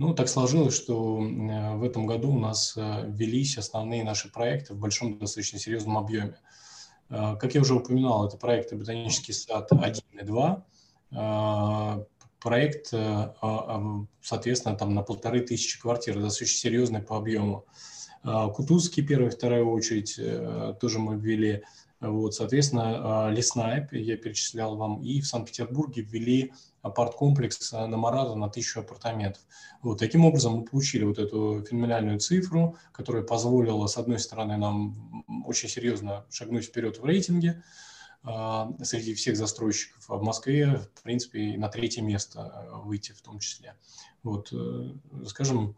[0.00, 4.78] Ну, так сложилось, что в этом году у нас э, велись основные наши проекты в
[4.78, 6.38] большом, достаточно серьезном объеме.
[7.10, 12.06] Э, как я уже упоминал, это проекты «Ботанический сад 1 и 2»,
[12.40, 12.94] проект,
[14.22, 17.66] соответственно, там на полторы тысячи квартир, достаточно серьезный по объему.
[18.22, 20.18] Кутузский, первая, вторая очередь,
[20.78, 21.64] тоже мы ввели.
[22.00, 26.52] Вот, соответственно, Леснайп, я перечислял вам, и в Санкт-Петербурге ввели
[26.82, 29.42] апарт-комплекс на Марату на тысячу апартаментов.
[29.82, 35.24] Вот, таким образом мы получили вот эту феноменальную цифру, которая позволила, с одной стороны, нам
[35.46, 37.62] очень серьезно шагнуть вперед в рейтинге
[38.22, 43.38] а, среди всех застройщиков, а в Москве, в принципе, на третье место выйти в том
[43.38, 43.74] числе.
[44.22, 44.92] Вот, э,
[45.26, 45.76] скажем,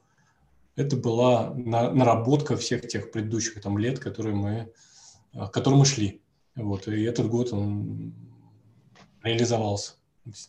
[0.74, 4.72] это была наработка всех тех предыдущих там, лет, которые мы
[5.32, 6.22] к которым мы шли.
[6.54, 8.14] Вот, и этот год он
[9.22, 9.94] реализовался.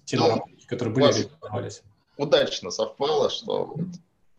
[0.06, 1.82] Те ну, которые были реализовались.
[2.18, 3.76] Удачно совпало, что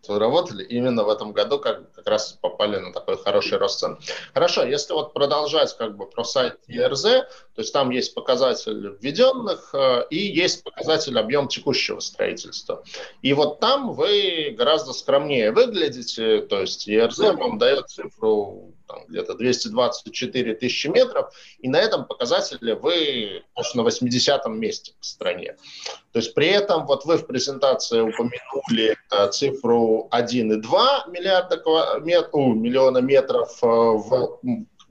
[0.08, 3.98] работали именно в этом году как, как раз попали на такой хороший рост цен.
[4.32, 9.74] Хорошо, если вот продолжать как бы про сайт ERZ, то есть там есть показатель введенных
[9.74, 12.84] э, и есть показатель объем текущего строительства.
[13.22, 19.34] И вот там вы гораздо скромнее выглядите, то есть ERZ вам дает цифру там, где-то
[19.34, 23.42] 224 тысячи метров, и на этом показателе вы
[23.74, 25.56] на 80-м месте в стране.
[26.12, 32.54] То есть при этом вот вы в презентации упомянули э, цифру 1,2 миллиарда мет, у,
[32.54, 34.38] миллиона метров э, в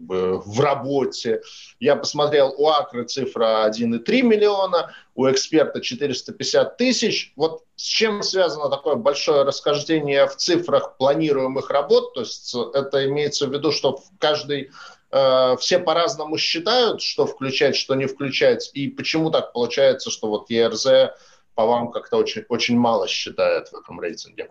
[0.08, 1.42] в работе.
[1.80, 7.34] Я посмотрел, у Акры цифра 1,3 миллиона, у эксперта 450 тысяч.
[7.36, 12.14] Вот с чем связано такое большое расхождение в цифрах планируемых работ?
[12.14, 14.72] То есть это имеется в виду, что в каждый
[15.12, 20.50] э, все по-разному считают, что включать, что не включать, и почему так получается, что вот
[20.50, 21.14] ЕРЗ
[21.56, 24.50] по вам как-то очень, очень мало считает в этом рейтинге?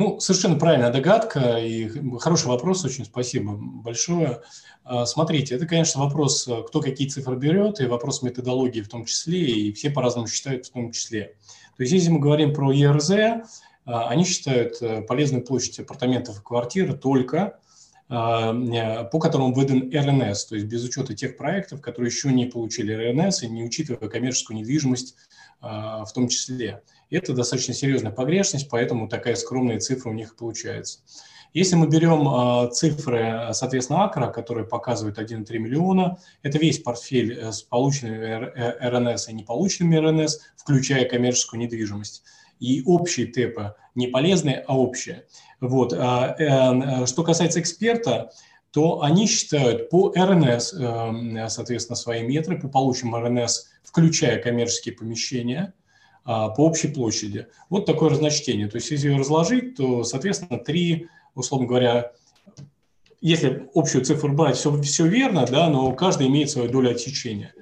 [0.00, 1.86] Ну, совершенно правильная догадка и
[2.20, 4.40] хороший вопрос, очень спасибо большое.
[4.82, 9.40] А, смотрите, это, конечно, вопрос, кто какие цифры берет, и вопрос методологии в том числе,
[9.40, 11.34] и все по-разному считают в том числе.
[11.76, 13.10] То есть, если мы говорим про ЕРЗ,
[13.84, 17.58] а, они считают э, полезную площадь апартаментов и квартир только
[18.08, 22.94] а, по которым выдан РНС, то есть без учета тех проектов, которые еще не получили
[22.94, 25.14] РНС и не учитывая коммерческую недвижимость
[25.60, 26.82] в том числе.
[27.10, 31.00] Это достаточно серьезная погрешность, поэтому такая скромная цифра у них получается.
[31.52, 37.50] Если мы берем э, цифры, соответственно, Акра, которые показывают 1,3 миллиона, это весь портфель э,
[37.50, 42.22] с полученными РНС и неполученными РНС, включая коммерческую недвижимость.
[42.60, 45.26] И общие ТЭПы не полезные, а общие.
[45.60, 45.92] Вот.
[45.92, 48.30] А, э, что касается эксперта,
[48.70, 50.76] то они считают по РНС,
[51.52, 55.79] соответственно, свои метры, по полученным РНС, включая коммерческие помещения– а,
[56.24, 57.46] по общей площади.
[57.68, 58.68] Вот такое разночтение.
[58.68, 62.12] То есть, если ее разложить, то, соответственно, три, условно говоря,
[63.20, 67.54] если общую цифру брать, все, все верно, да, но каждый имеет свою долю отсечения.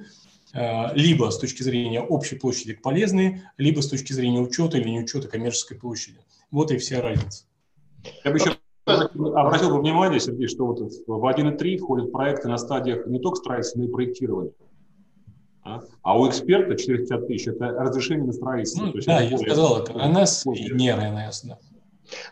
[0.54, 5.00] А, либо с точки зрения общей площади полезные, либо с точки зрения учета или не
[5.00, 6.18] учета коммерческой площади.
[6.50, 7.44] Вот и вся разница.
[8.24, 8.56] Я бы еще
[8.86, 13.80] обратил бы внимание, Сергей, что вот в 1.3 входят проекты на стадиях не только строительства,
[13.80, 14.52] но и проектирования.
[16.02, 18.86] А у эксперта 450 тысяч– это разрешение на строительство.
[18.86, 21.42] Ну, да, я сказал, это РНС и не РНС.
[21.42, 21.58] Да.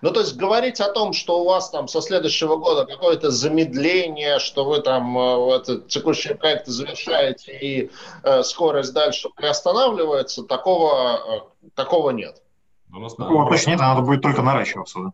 [0.01, 4.39] Ну, то есть говорить о том, что у вас там со следующего года какое-то замедление,
[4.39, 7.91] что вы там э, этот текущий проект завершаете и
[8.23, 12.43] э, скорость дальше приостанавливается, такого, э, такого нет.
[12.91, 15.01] Такого точно нет, надо будет только наращиваться.
[15.01, 15.13] Да?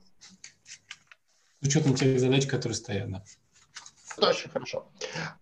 [1.60, 3.22] С учетом тех задач, которые стоят, да.
[4.16, 4.86] Это очень хорошо.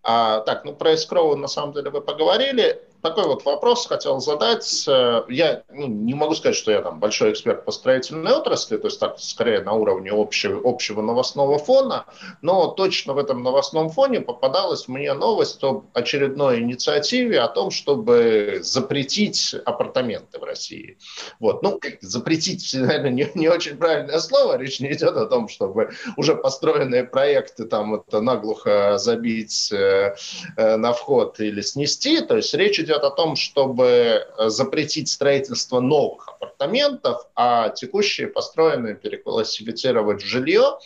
[0.03, 4.85] А, так, ну про escrow на самом деле вы поговорили такой вот вопрос хотел задать.
[4.89, 8.89] Э, я ну, не могу сказать, что я там большой эксперт по строительной отрасли, то
[8.89, 12.07] есть так скорее на уровне общего, общего новостного фона,
[12.43, 18.61] но точно в этом новостном фоне попадалась мне новость об очередной инициативе о том, чтобы
[18.63, 20.99] запретить апартаменты в России.
[21.39, 21.63] Вот.
[21.63, 26.35] Ну, запретить, наверное, не, не очень правильное слово, речь не идет о том, чтобы уже
[26.35, 30.15] построенные проекты там это наглухо забить э,
[30.57, 35.09] э, на вход или снести, то есть речь идет идет о том, чтобы э, запретить
[35.09, 40.79] строительство новых апартаментов, а текущие построенные переклассифицировать в жилье.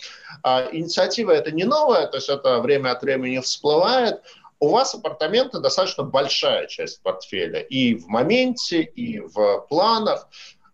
[0.42, 4.20] А инициатива это не новая, то есть это время от времени всплывает.
[4.60, 10.28] У вас апартаменты достаточно большая часть портфеля и в моменте, и в планах.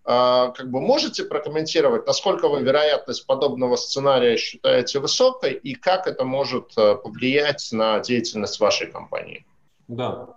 [0.04, 6.24] А, как бы можете прокомментировать, насколько вы вероятность подобного сценария считаете высокой и как это
[6.24, 9.44] может э, повлиять на деятельность вашей компании?
[9.88, 10.28] Да,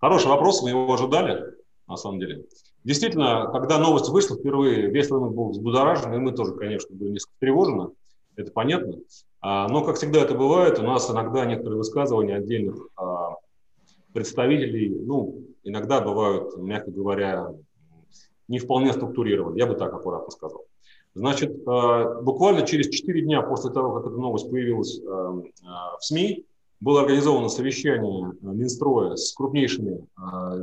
[0.00, 1.54] Хороший вопрос, мы его ожидали,
[1.86, 2.46] на самом деле.
[2.84, 7.34] Действительно, когда новость вышла впервые, весь рынок был взбудоражен, и мы тоже, конечно, были несколько
[7.38, 7.90] тревожены,
[8.36, 8.94] это понятно.
[9.42, 13.36] А, но, как всегда это бывает, у нас иногда некоторые высказывания отдельных а,
[14.14, 17.48] представителей, ну, иногда бывают, мягко говоря,
[18.48, 20.64] не вполне структурированы, я бы так аккуратно сказал.
[21.14, 25.66] Значит, э, буквально через 4 дня после того, как эта новость появилась э, э,
[25.98, 26.46] в СМИ,
[26.80, 30.06] было организовано совещание Минстроя с крупнейшими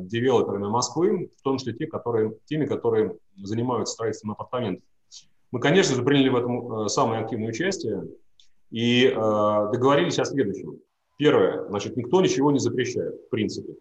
[0.07, 4.83] девелоперами Москвы, в том числе те, которые, теми, которые занимаются строительством апартаментов.
[5.51, 8.03] Мы, конечно же, приняли в этом самое активное участие
[8.71, 10.79] и договорились о следующем.
[11.17, 13.75] Первое, значит, никто ничего не запрещает, в принципе.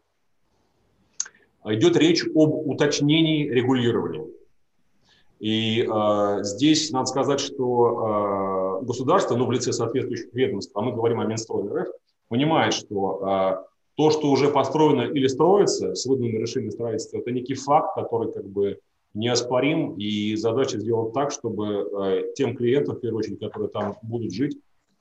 [1.64, 4.26] Идет речь об уточнении регулирования.
[5.38, 10.92] И э, здесь надо сказать, что э, государство, ну, в лице соответствующих ведомств, а мы
[10.92, 11.88] говорим о Минстрое РФ,
[12.28, 13.66] понимает, что э,
[13.96, 18.46] то, что уже построено или строится с выданным решением строительства, это некий факт, который как
[18.46, 18.78] бы
[19.14, 24.32] неоспорим, и задача сделать так, чтобы э, тем клиентам, в первую очередь, которые там будут
[24.32, 24.58] жить,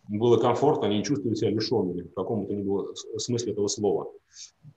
[0.07, 4.11] было комфортно, они не чувствовали себя лишенными в каком-то ни было смысле этого слова.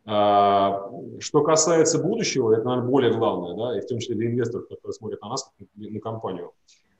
[0.07, 0.90] А,
[1.20, 4.94] что касается будущего, это, наверное, более главное, да, и в том числе для инвесторов, которые
[4.94, 6.53] смотрят на нас, на компанию.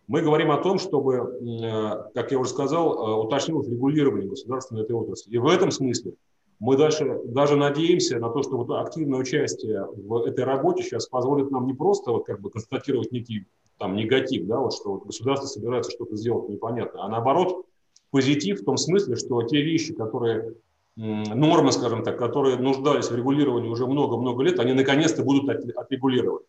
[0.09, 4.97] Мы говорим о том, чтобы, э, как я уже сказал, э, уточнилось регулирование государственной этой
[4.97, 5.31] отрасли.
[5.31, 6.15] И в этом смысле
[6.59, 11.51] мы дальше даже надеемся на то, что вот активное участие в этой работе сейчас позволит
[11.51, 13.47] нам не просто вот как бы констатировать некий
[13.79, 17.67] там негатив, да, вот что вот государство собирается что-то сделать непонятно, а наоборот
[18.11, 20.55] позитив в том смысле, что те вещи, которые
[20.97, 26.45] нормы, скажем так, которые нуждались в регулировании уже много-много лет, они наконец-то будут отрегулированы.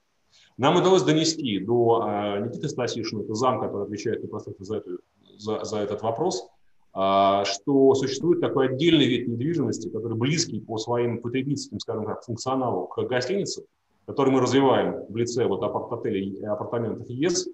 [0.60, 5.00] Нам удалось донести до э, Никиты Стасишина, это зам, который отвечает непосредственно за, эту,
[5.38, 6.50] за, за этот вопрос,
[6.94, 12.88] э, что существует такой отдельный вид недвижимости, который близкий по своим потребительским, скажем так, функционалу
[12.88, 13.64] к гостинице,
[14.06, 17.48] который мы развиваем в лице вот апарт-отелей апартаментов ЕС,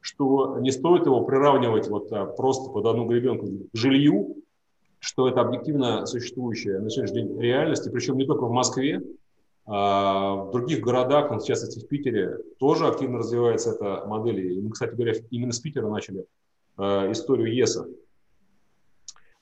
[0.00, 4.34] что не стоит его приравнивать вот а, просто под одну гребенку к жилью,
[4.98, 9.02] что это объективно существующая на сегодняшний день реальность, и причем не только в Москве, а
[9.66, 14.52] в других городах, в частности в Питере, тоже активно развивается эта модель.
[14.52, 16.24] И мы, кстати говоря, именно с Питера начали
[16.78, 17.88] э, историю ЕСа.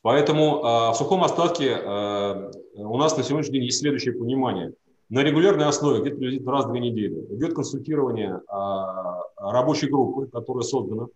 [0.01, 4.73] Поэтому э, в сухом остатке э, у нас на сегодняшний день есть следующее понимание–
[5.11, 10.63] на регулярной основе, где-то приблизительно раз в две недели, идет консультирование а, рабочей группы, которая
[10.63, 11.09] создана.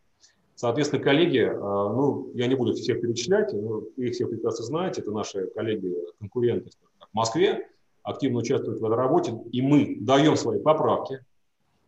[0.55, 5.11] Соответственно, коллеги, а, ну, я не буду всех перечислять, но их всех прекрасно знаете, это
[5.11, 7.69] наши коллеги-конкуренты в Москве,
[8.09, 11.21] активно участвуют в этой работе, и мы даем свои поправки.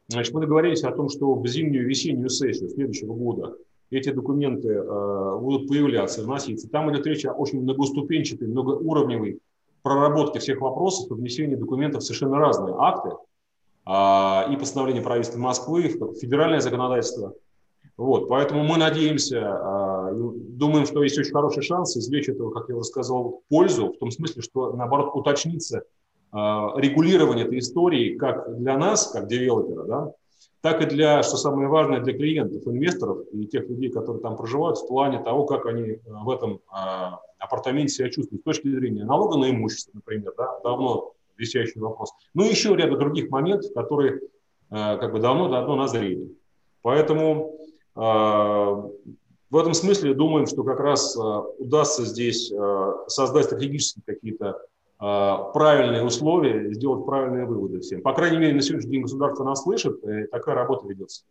[0.09, 3.55] Значит, мы договорились о том, что в зимнюю весеннюю сессию следующего года
[3.91, 6.69] эти документы э, будут появляться, вноситься.
[6.69, 9.41] Там идет речь о очень многоступенчатой, многоуровневой
[9.83, 13.11] проработки всех вопросов и внесения документов совершенно разные акты
[13.87, 15.89] а, и постановление правительства Москвы,
[16.21, 17.35] федеральное законодательство.
[17.97, 22.77] Вот, поэтому мы надеемся, а, думаем, что есть очень хороший шанс извлечь этого, как я
[22.77, 25.83] уже сказал, пользу, в том смысле, что, наоборот, уточнится
[26.33, 30.13] регулирование этой истории как для нас, как девелопера, да,
[30.61, 34.79] так и для, что самое важное, для клиентов, инвесторов и тех людей, которые там проживают,
[34.79, 36.61] в плане того, как они в этом
[37.41, 42.13] апартаменте себя чувствуют с точки зрения налога на имущество, например, да, давно висящий вопрос.
[42.35, 44.21] Ну и еще ряда других моментов, которые э,
[44.71, 46.37] как бы давно-давно назрели.
[46.83, 47.57] Поэтому
[47.97, 51.21] э, в этом смысле думаем, что как раз э,
[51.59, 54.55] удастся здесь э, создать стратегические какие-то э,
[55.01, 58.03] правильные условия, сделать правильные выводы всем.
[58.03, 61.25] По крайней мере, на сегодняшний день государство нас слышит, и такая работа ведется.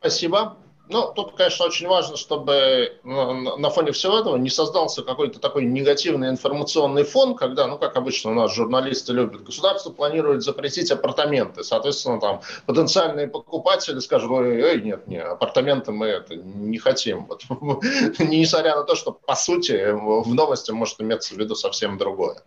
[0.00, 0.56] Спасибо.
[0.86, 6.28] Ну, тут, конечно, очень важно, чтобы на фоне всего этого не создался какой-то такой негативный
[6.28, 11.64] информационный фон, когда, ну, как обычно у нас журналисты любят, государство планирует запретить апартаменты.
[11.64, 17.26] Соответственно, там потенциальные покупатели скажут, ой, ой нет, нет, апартаменты мы это не хотим.
[17.26, 17.44] Вот.
[18.18, 22.42] Несмотря на то, что, по сути, в новости может иметься в виду совсем другое.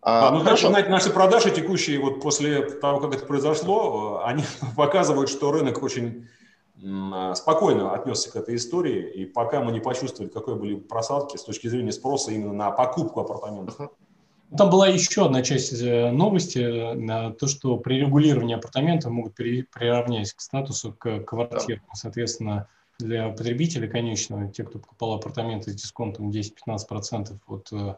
[0.00, 0.68] А, ну, хорошо.
[0.68, 4.42] знаете, наши продажи текущие, вот после того, как это произошло, они
[4.76, 6.41] показывают, что рынок очень а,
[7.34, 11.68] спокойно отнесся к этой истории, и пока мы не почувствовали, какой были просадки с точки
[11.68, 13.92] зрения спроса именно на покупку апартаментов.
[14.56, 20.32] Там была еще одна часть э, новости, э, то, что при регулировании апартаментов могут приравнять
[20.34, 21.84] к статусу к квартирам.
[21.94, 22.68] Соответственно,
[22.98, 27.94] для потребителя конечного, те, кто покупал апартаменты с дисконтом 10-15% от э,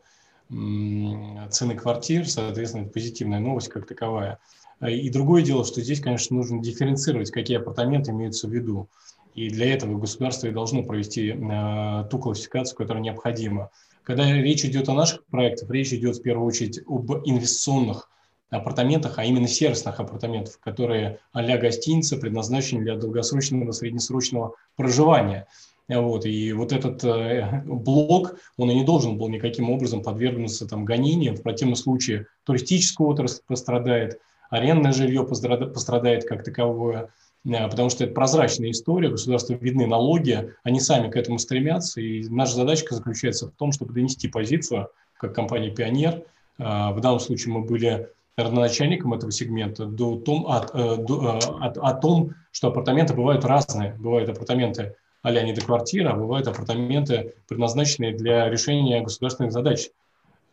[1.51, 4.39] цены квартир, соответственно, это позитивная новость как таковая.
[4.81, 8.89] А, и другое дело, что здесь, конечно, нужно дифференцировать, какие апартаменты имеются в виду.
[9.35, 13.70] И для этого государство и должно провести э, ту классификацию, которая необходима.
[14.05, 18.09] Когда речь идет о наших проектах, речь идет в первую очередь об инвестиционных
[18.51, 25.49] апартаментах, а именно сервисных апартаментах, которые а-ля гостиница предназначены для долгосрочного, среднесрочного проживания.
[25.89, 30.85] Вот, и вот этот э, блок, он и не должен был никаким образом подвергнуться там,
[30.85, 31.37] гонениям.
[31.37, 34.18] В противном случае туристическая отрасль пострадает,
[34.51, 37.11] арендное жилье пострадает как таковое,
[37.45, 42.55] потому что это прозрачная история, государству видны налоги, они сами к этому стремятся, и наша
[42.55, 44.89] задачка заключается в том, чтобы донести позицию,
[45.19, 46.23] как компания «Пионер»,
[46.59, 51.79] в данном случае мы были родоначальником этого сегмента до том, от, э, до, э, от,
[51.79, 53.95] о том, что апартаменты бывают разные.
[53.99, 59.89] Бывают апартаменты а-ля не до квартиры, а бывают апартаменты, предназначенные для решения государственных задач.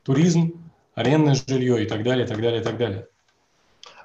[0.03, 0.53] Туризм,
[0.95, 3.07] арендное жилье и так далее, и так далее, и так далее.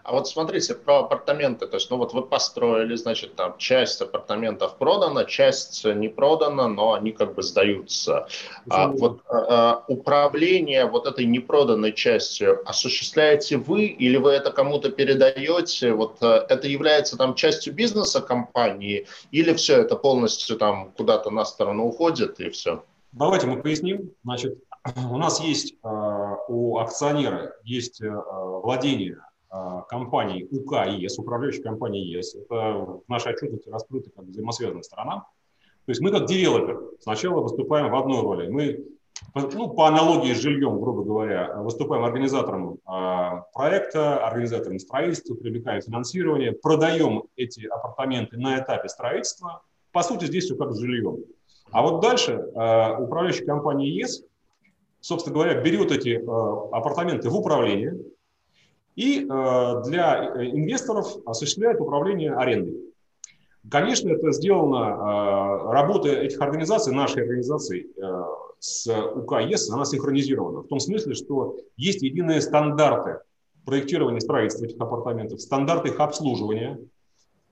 [0.07, 4.77] А вот смотрите, про апартаменты, то есть, ну вот вы построили, значит, там часть апартаментов
[4.79, 8.29] продана, часть не продана, но они как бы сдаются.
[8.71, 15.93] А, вот а, управление вот этой непроданной частью осуществляете вы или вы это кому-то передаете?
[15.93, 21.45] Вот а, это является там частью бизнеса компании или все это полностью там куда-то на
[21.45, 22.85] сторону уходит и все?
[23.11, 24.13] Давайте мы поясним.
[24.23, 24.57] Значит,
[25.11, 29.19] у нас есть у акционера есть владение
[29.57, 32.35] а, компании УК ЕС, управляющей компании ЕС.
[32.35, 35.27] Это в нашей отчетности раскрыто как взаимосвязанная сторона.
[35.87, 38.49] То есть мы как девелопер сначала выступаем в одной роли.
[38.49, 38.85] Мы,
[39.35, 46.53] ну, по аналогии с жильем, грубо говоря, выступаем организатором э, проекта, организатором строительства, привлекаем финансирование,
[46.53, 49.63] продаем эти апартаменты на этапе строительства.
[49.93, 51.19] По сути, здесь все как с жильем.
[51.71, 54.23] А вот дальше э, управляющая компания ЕС,
[55.01, 57.97] собственно говоря, берет эти э, апартаменты в управление,
[58.97, 62.81] и э, для э, инвесторов осуществляет управление арендой.
[63.71, 67.87] Конечно, это сделано, э, работа этих организаций, нашей организации
[68.59, 70.61] с УК она синхронизирована.
[70.61, 73.21] В том смысле, что есть единые стандарты
[73.67, 76.79] проектирования строительства этих апартаментов, стандарты их обслуживания.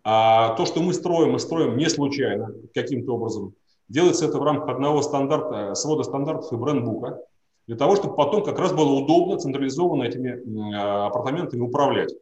[0.02, 3.54] А то, что мы строим, мы строим не случайно, каким-то образом.
[3.88, 7.20] Делается это в рамках одного стандарта, свода стандартов и брендбука
[7.66, 12.14] для того, чтобы потом как раз было удобно централизованно этими а, апартаментами управлять.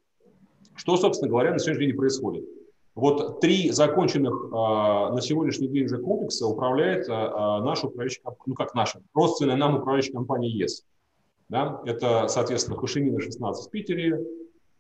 [0.75, 2.45] Что, собственно говоря, на сегодняшний день происходит.
[2.95, 8.75] Вот три законченных э, на сегодняшний день уже комплекса управляет э, наша управляющая ну как
[8.75, 10.85] наша, родственная нам управляющая компания ЕС.
[11.49, 11.81] Да?
[11.87, 14.21] Это, соответственно, Хашимина 16 в Питере,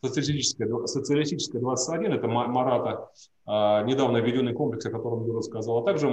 [0.02, 3.08] социалистическая, социалистическая 21, это Марата,
[3.46, 6.08] недавно введенный комплекс, о котором Юра сказал, а также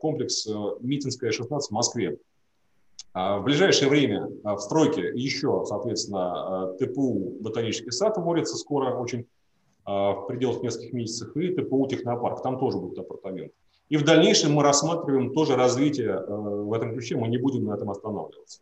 [0.00, 2.18] комплекс э, Митинская 16 в Москве.
[3.20, 8.94] А в ближайшее время а, в стройке еще, соответственно, а, ТПУ «Ботанический сад» вводится скоро,
[8.94, 9.26] очень
[9.84, 13.54] в пределах нескольких месяцев, и ТПУ «Технопарк», там тоже будут апартаменты.
[13.88, 17.90] И в дальнейшем мы рассматриваем тоже развитие в этом ключе, мы не будем на этом
[17.90, 18.60] останавливаться.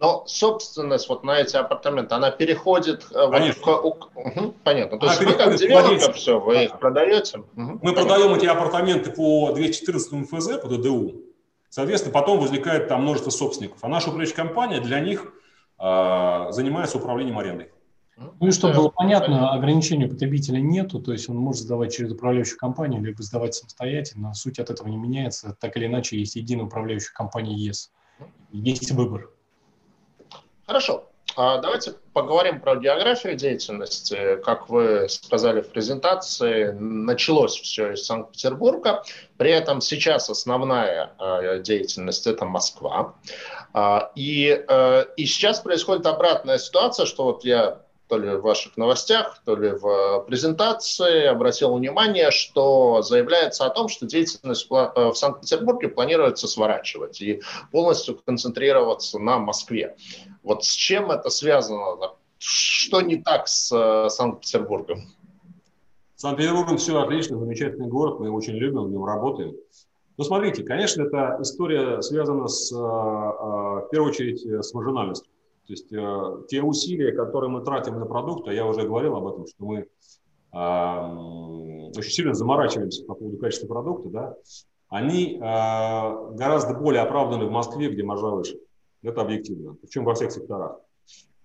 [0.00, 3.62] Но собственность вот на эти апартаменты, она переходит Конечно.
[3.62, 3.84] к...
[3.84, 4.98] Угу, понятно.
[4.98, 7.38] То она есть вы как девелопер все, вы их продаете?
[7.38, 7.92] Угу, мы понятно.
[7.92, 11.26] продаем эти апартаменты по 214 ФЗ, по ДДУ.
[11.68, 13.78] Соответственно, потом возникает там множество собственников.
[13.82, 15.32] А наша управляющая компания для них
[15.78, 17.70] э, занимается управлением арендой.
[18.16, 22.12] Ну и чтобы было понятно, ограничений у потребителя нету, то есть он может сдавать через
[22.12, 24.32] управляющую компанию, либо сдавать самостоятельно.
[24.32, 25.54] Суть от этого не меняется.
[25.60, 27.92] Так или иначе, есть единая управляющая компания ЕС.
[28.52, 29.30] Есть выбор.
[30.66, 31.10] Хорошо.
[31.36, 34.40] А давайте поговорим про географию деятельности.
[34.42, 39.02] Как вы сказали в презентации, началось все из Санкт-Петербурга.
[39.36, 43.16] При этом сейчас основная а, деятельность– это Москва.
[43.74, 48.76] А, и, э, и сейчас происходит обратная ситуация, что вот я то ли в ваших
[48.76, 55.88] новостях, то ли в презентации обратил внимание, что заявляется о том, что деятельность в Санкт-Петербурге
[55.88, 57.42] планируется сворачивать и
[57.72, 59.96] полностью концентрироваться на Москве.
[60.42, 61.96] Вот с чем это связано?
[62.38, 65.00] Что не так с э, Санкт-Петербургом?
[66.16, 69.54] Санкт-Петербургом все отлично, замечательный город, мы его очень любим, в нем работаем.
[70.18, 75.30] Но смотрите, конечно, эта история связана с, э, э, в первую очередь с маржинальностью.
[75.66, 79.46] То есть э, те усилия, которые мы тратим на продукты, я уже говорил об этом,
[79.46, 79.86] что мы э,
[81.98, 84.36] очень сильно заморачиваемся по поводу качества продукта, да,
[84.88, 88.58] они э, гораздо более оправданы в Москве, где маржа выше.
[89.02, 90.78] Это объективно, причем во всех секторах.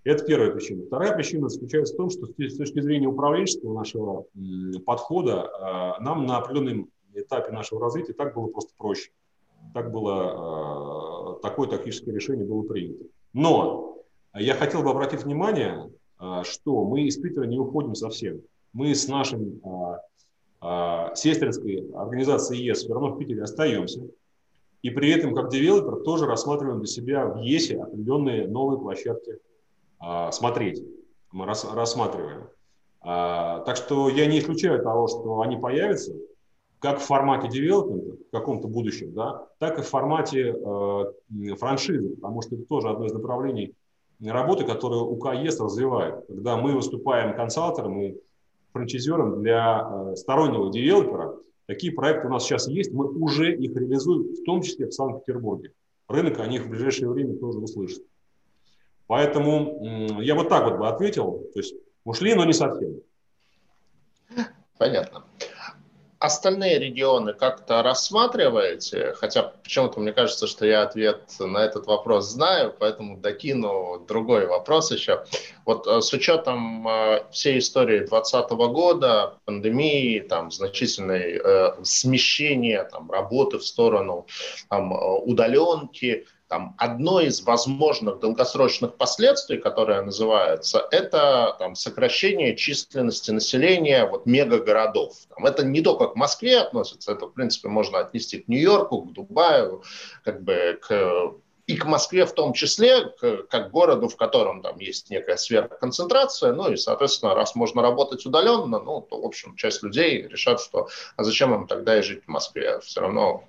[0.04, 0.84] Это первая причина.
[0.86, 4.26] Вторая причина заключается в том, что с точки зрения управленческого нашего
[4.86, 5.50] подхода
[6.00, 9.12] э, нам на определенном этапе нашего развития так было просто проще.
[9.74, 13.06] Так было, э, такое тактическое решение было принято.
[13.34, 14.01] Но
[14.40, 18.42] я хотел бы обратить внимание, а, что мы из Питера не уходим совсем.
[18.74, 20.00] Мы с нашим а,
[20.62, 24.02] а, сестринской организацией ЕС все равно в Питере остаемся.
[24.82, 29.38] И при этом, как девелопер, тоже рассматриваем для себя в ЕСе определенные новые площадки
[30.32, 30.84] смотреть.
[31.32, 32.48] Мы рассматриваем.
[33.04, 36.16] Так что я не исключаю того, что они появятся,
[36.82, 42.42] как в формате девелопмента в каком-то будущем, да, так и в формате э, франшизы, потому
[42.42, 43.76] что это тоже одно из направлений
[44.30, 46.26] работы, которые УКЕС развивает.
[46.28, 48.16] Когда мы выступаем консалтером и
[48.74, 54.34] франчайзером для э, стороннего девелопера, такие проекты у нас сейчас есть, мы уже их реализуем,
[54.34, 55.74] в том числе в Санкт-Петербурге.
[56.08, 58.04] Рынок о них в ближайшее время тоже услышит.
[59.08, 61.50] Поэтому я вот так вот бы ответил.
[61.54, 63.02] То есть ушли, но не совсем.
[64.78, 65.26] Понятно
[66.22, 69.14] остальные регионы как-то рассматриваете?
[69.18, 74.92] Хотя почему-то мне кажется, что я ответ на этот вопрос знаю, поэтому докину другой вопрос
[74.92, 75.26] еще.
[75.66, 83.10] Вот э, с учетом э, всей истории 2020 года, пандемии, там, значительной э, смещения там,
[83.10, 84.28] работы в сторону
[84.70, 93.32] там, э, удаленки, там, одно из возможных долгосрочных последствий, которое называется, это там, сокращение численности
[93.32, 95.14] населения вот, мегагородов.
[95.34, 99.14] Там, это не только к Москве относится, это, в принципе, можно отнести к Нью-Йорку, к
[99.14, 99.84] Дубаю,
[100.26, 101.36] как бы к
[101.68, 106.52] и к Москве в том числе, к, как городу, в котором там есть некая сверхконцентрация,
[106.52, 110.90] ну и, соответственно, раз можно работать удаленно, ну, то, в общем, часть людей решат, что
[111.16, 113.46] а зачем им тогда и жить в Москве, все равно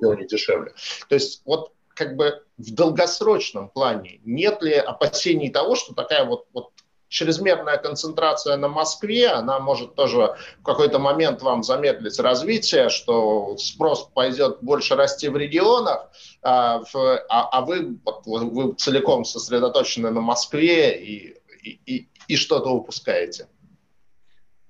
[0.00, 0.72] дело не дешевле.
[1.08, 1.70] То есть вот
[2.00, 6.70] как бы в долгосрочном плане нет ли опасений того, что такая вот, вот
[7.08, 14.08] чрезмерная концентрация на Москве, она может тоже в какой-то момент вам замедлить развитие, что спрос
[14.14, 16.08] пойдет больше расти в регионах,
[16.40, 23.46] а, а, а вы, вы целиком сосредоточены на Москве и, и, и что-то упускаете.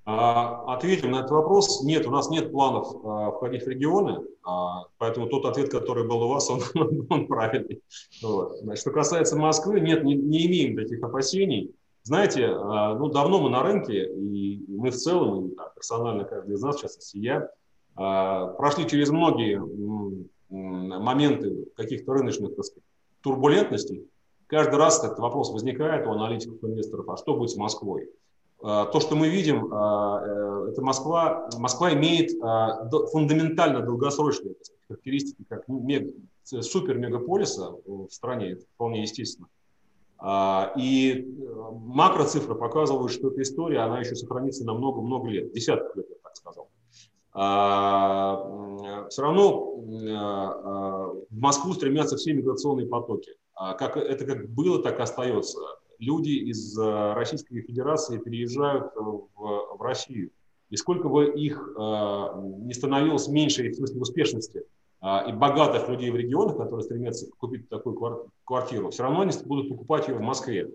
[0.03, 1.83] А, ответим на этот вопрос.
[1.83, 6.23] Нет, у нас нет планов а, входить в регионы, а, поэтому тот ответ, который был
[6.23, 6.61] у вас, он,
[7.09, 7.83] он правильный.
[8.23, 8.57] Вот.
[8.59, 11.75] Значит, что касается Москвы, нет, не, не имеем таких опасений.
[12.03, 16.77] Знаете, ну, давно мы на рынке, и мы в целом, и, персонально каждый из нас,
[16.77, 17.47] в частности я,
[17.93, 19.61] прошли через многие
[20.49, 22.83] моменты каких-то рыночных так сказать,
[23.21, 24.07] турбулентностей.
[24.47, 28.09] Каждый раз этот вопрос возникает у аналитиков, инвесторов, а что будет с Москвой?
[28.63, 31.49] А, то, что мы видим, а, э, это Москва.
[31.57, 34.55] Москва имеет а, фундаментально долгосрочные
[34.87, 35.65] характеристики как
[36.43, 39.47] супер-мегаполиса в стране, это вполне естественно.
[40.77, 46.05] И э, макроцифры показывают, что эта история, она еще сохранится на много-много лет, десятков лет,
[46.09, 46.67] я так сказал.
[49.09, 53.31] Все равно в Москву стремятся все миграционные потоки.
[53.55, 55.57] Как, это как было, так и остается
[56.01, 60.31] люди из э, Российской Федерации переезжают в, в Россию.
[60.69, 61.81] И сколько бы их э,
[62.63, 64.63] не становилось меньше в смысле успешности
[65.01, 67.97] э, и богатых людей в регионах, которые стремятся купить такую
[68.43, 70.71] квартиру, все равно они будут покупать ее в Москве,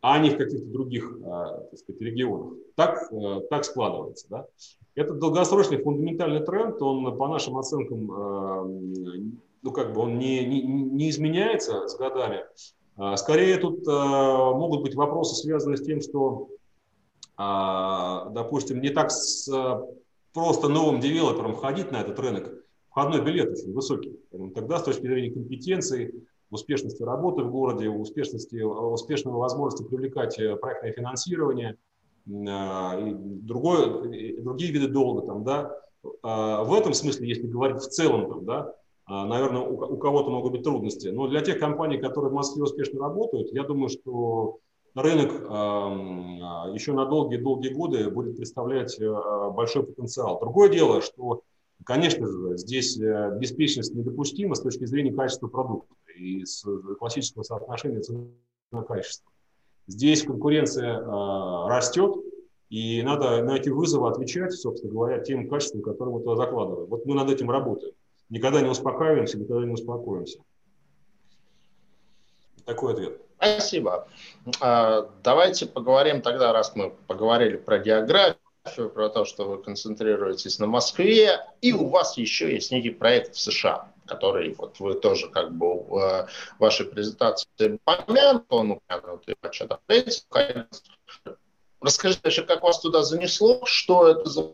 [0.00, 1.22] а не в каких-то других э,
[1.70, 2.54] так сказать, регионах.
[2.76, 4.26] Так, э, так складывается.
[4.30, 4.46] Да?
[4.94, 9.20] Этот долгосрочный фундаментальный тренд, он по нашим оценкам, э,
[9.62, 12.44] ну как бы он не, не, не изменяется с годами,
[13.16, 16.48] скорее тут а, могут быть вопросы, связанные с тем, что,
[17.36, 19.50] а, допустим, не так с
[20.32, 22.52] просто новым девелопером входить на этот рынок,
[22.90, 24.18] входной билет очень высокий.
[24.54, 26.14] Тогда с точки зрения компетенции,
[26.50, 31.76] успешности работы в городе, успешности, успешного возможности привлекать э, проектное финансирование,
[32.26, 38.28] и другое, и другие виды долга, там, да, в этом смысле, если говорить в целом,
[38.28, 38.74] там, да, а,
[39.08, 41.08] наверное, у кого-то могут быть трудности.
[41.08, 44.58] Но для тех компаний, которые в Москве успешно работают, я думаю, что
[44.94, 50.40] рынок а, еще на долгие-долгие годы будет представлять а, большой потенциал.
[50.40, 51.42] Другое дело, что,
[51.84, 56.66] конечно же, здесь э, беспечность недопустима с точки зрения качества продукта и с
[56.98, 59.30] классического соотношения цена-качество.
[59.86, 60.98] Здесь конкуренция
[61.68, 62.16] растет,
[62.70, 66.88] и надо на эти вызовы отвечать, собственно говоря, тем качеством, которое мы туда закладываем.
[66.88, 67.92] Вот мы над этим работаем
[68.28, 70.40] никогда не успокаиваемся, никогда не успокоимся.
[72.64, 73.20] Такой ответ.
[73.36, 74.08] Спасибо.
[74.60, 80.66] А, давайте поговорим тогда, раз мы поговорили про географию, про то, что вы концентрируетесь на
[80.66, 85.52] Москве, и у вас еще есть некий проект в США, который вот вы тоже как
[85.52, 86.26] бы в э,
[86.58, 89.80] вашей презентации помянут, он упомянут и в отчетах
[92.42, 94.52] как вас туда занесло, что это за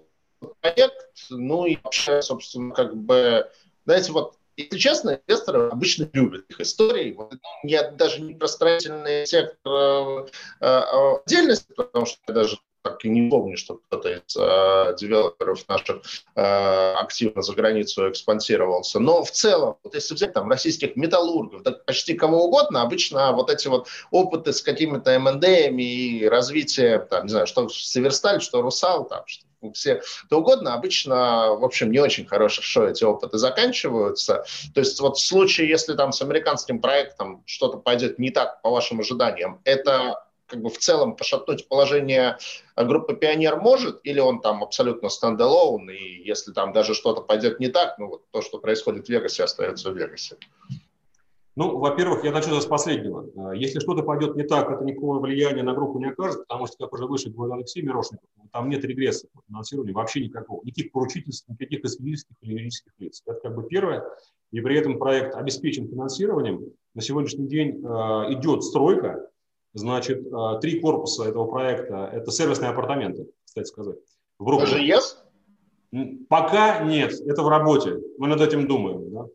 [0.60, 3.48] проект, ну и вообще, собственно, как бы
[3.84, 7.12] знаете, вот если честно, инвесторы обычно любят их истории.
[7.12, 10.26] Вот, ну, я даже не про строительный сектор э,
[10.60, 10.82] э,
[11.24, 16.02] отдельности, потому что я даже так и не помню, что кто-то из э, девелоперов наших
[16.34, 18.98] э, активно за границу экспансировался.
[18.98, 23.50] Но в целом, вот если взять там российских металлургов, да, почти кого угодно, обычно вот
[23.50, 29.06] эти вот опыты с какими-то МНДами и развитие, там, не знаю, что Северсталь, что Русал,
[29.06, 34.44] там, что все это угодно, обычно, в общем, не очень хорошо эти опыты заканчиваются.
[34.74, 38.70] То есть вот в случае, если там с американским проектом что-то пойдет не так по
[38.70, 42.36] вашим ожиданиям, это как бы в целом пошатнуть положение
[42.76, 47.68] группы «Пионер» может, или он там абсолютно стендалоун, и если там даже что-то пойдет не
[47.68, 50.36] так, ну вот то, что происходит в Вегасе, остается в Вегасе?
[51.54, 53.52] Ну, во-первых, я начну с последнего.
[53.52, 56.76] Э, если что-то пойдет не так, это никакого влияния на группу не окажет, потому что,
[56.78, 60.62] как уже выше говорил Алексей Мирошников, там нет регресса по финансированию вообще никакого.
[60.64, 63.22] Никаких поручительств, никаких физических или юридических лиц.
[63.26, 64.02] Это как бы первое.
[64.50, 66.72] И при этом проект обеспечен финансированием.
[66.94, 69.28] На сегодняшний день э, идет стройка.
[69.74, 73.96] Значит, э, три корпуса этого проекта– это сервисные апартаменты, кстати сказать.
[74.38, 75.16] В Уже yes?
[76.28, 77.98] Пока нет, это в работе.
[78.18, 79.10] Мы над этим думаем.
[79.12, 79.26] Да?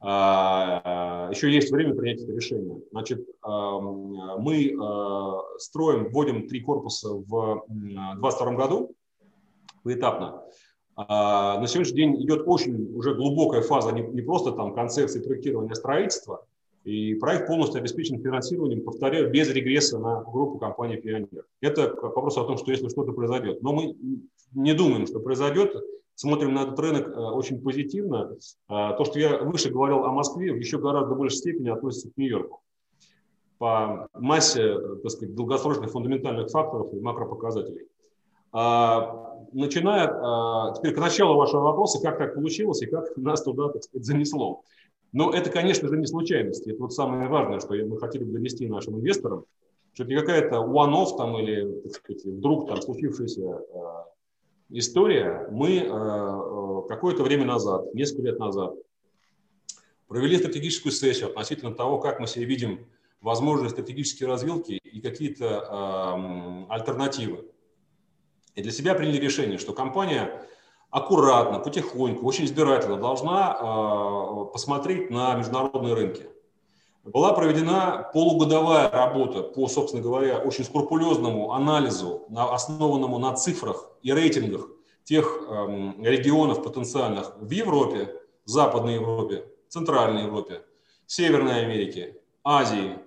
[0.00, 2.80] А, а, еще есть время принять это решение.
[2.92, 8.94] Значит, мы а, строим, вводим три корпуса в 2022 году
[9.82, 10.42] поэтапно.
[10.96, 16.44] На сегодняшний день идет очень уже глубокая фаза, не просто там концепции проектирования строительства,
[16.88, 21.44] и проект полностью обеспечен финансированием, повторяю, без регресса на группу компании «Пионер».
[21.60, 23.62] Это к вопросу о том, что если что-то произойдет.
[23.62, 23.96] Но мы
[24.54, 25.76] не думаем, что произойдет
[26.14, 28.36] смотрим на этот рынок э, очень позитивно.
[28.66, 32.60] А, то, что я выше говорил о Москве, еще гораздо большей степени относится к Нью-Йорку
[33.58, 37.86] по массе, э, так сказать, долгосрочных фундаментальных факторов и макропоказателей.
[38.50, 43.68] А, начиная а, теперь к началу вашего вопроса, как так получилось и как нас туда,
[43.68, 44.62] так сказать, занесло.
[45.12, 46.66] Но это, конечно же, не случайность.
[46.66, 49.44] Это вот самое важное, что мы хотели бы донести нашим инвесторам,
[49.94, 53.62] что это не какая-то one-off там или, так сказать, вдруг там случившаяся
[54.70, 55.48] история.
[55.50, 58.74] Мы э, э, какое-то время назад, несколько лет назад,
[60.06, 62.86] провели стратегическую сессию относительно того, как мы себе видим
[63.20, 67.46] возможные стратегические развилки и какие-то э, альтернативы.
[68.54, 70.44] И для себя приняли решение, что компания
[70.90, 76.28] аккуратно, потихоньку, очень избирательно должна э, посмотреть на международные рынки.
[77.04, 84.68] Была проведена полугодовая работа по, собственно говоря, очень скрупулезному анализу, основанному на цифрах и рейтингах
[85.04, 88.14] тех эм, регионов потенциальных в Европе,
[88.44, 90.62] Западной Европе, Центральной Европе,
[91.06, 92.98] Северной Америке, Азии,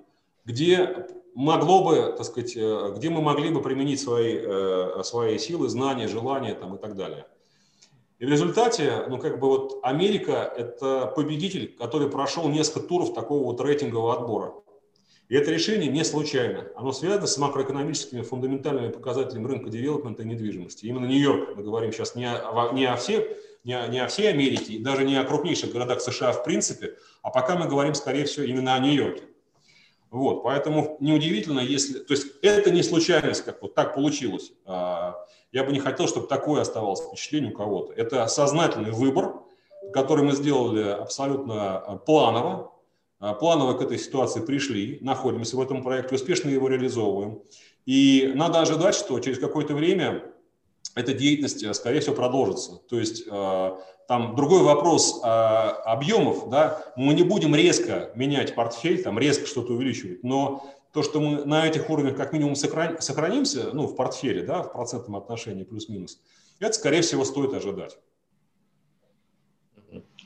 [0.46, 1.06] где
[1.36, 6.08] могло бы, так сказать, э, где мы могли бы применить свои, э, свои силы, знания,
[6.08, 7.28] желания там, и так далее.
[8.22, 13.44] И в результате, ну, как бы вот Америка– это победитель, который прошел несколько туров такого
[13.46, 14.54] вот рейтингового отбора.
[15.28, 16.68] И это решение не случайно.
[16.76, 20.86] Оно связано с макроэкономическими фундаментальными показателями рынка девелопмента и недвижимости.
[20.86, 23.26] Именно Нью-Йорк, мы говорим сейчас не о, не о всех,
[23.64, 27.32] не о, не о всей Америке, даже не о крупнейших городах США в принципе, а
[27.32, 29.24] пока мы говорим, скорее всего, именно о Нью-Йорке.
[30.12, 31.98] Вот, поэтому неудивительно, если...
[31.98, 34.52] То есть это не случайность, как вот так получилось.
[35.52, 37.94] Я бы не хотел, чтобы такое оставалось впечатление у кого-то.
[37.94, 39.42] Это сознательный выбор,
[39.92, 42.72] который мы сделали абсолютно а, планово.
[43.20, 47.42] А, планово к этой ситуации пришли, находимся в этом проекте, успешно его реализовываем.
[47.86, 50.24] И надо ожидать, что через какое-то время
[50.96, 52.78] эта деятельность, а, скорее всего, продолжится.
[52.90, 53.26] То есть
[54.08, 60.22] там другой вопрос объемов, да, мы не будем резко менять портфель, там резко что-то увеличивать,
[60.24, 64.74] но то, что мы на этих уровнях как минимум сохранимся, ну, в портфеле, да, в
[64.74, 66.20] процентном отношении плюс-минус,
[66.60, 67.98] это, скорее всего, стоит ожидать.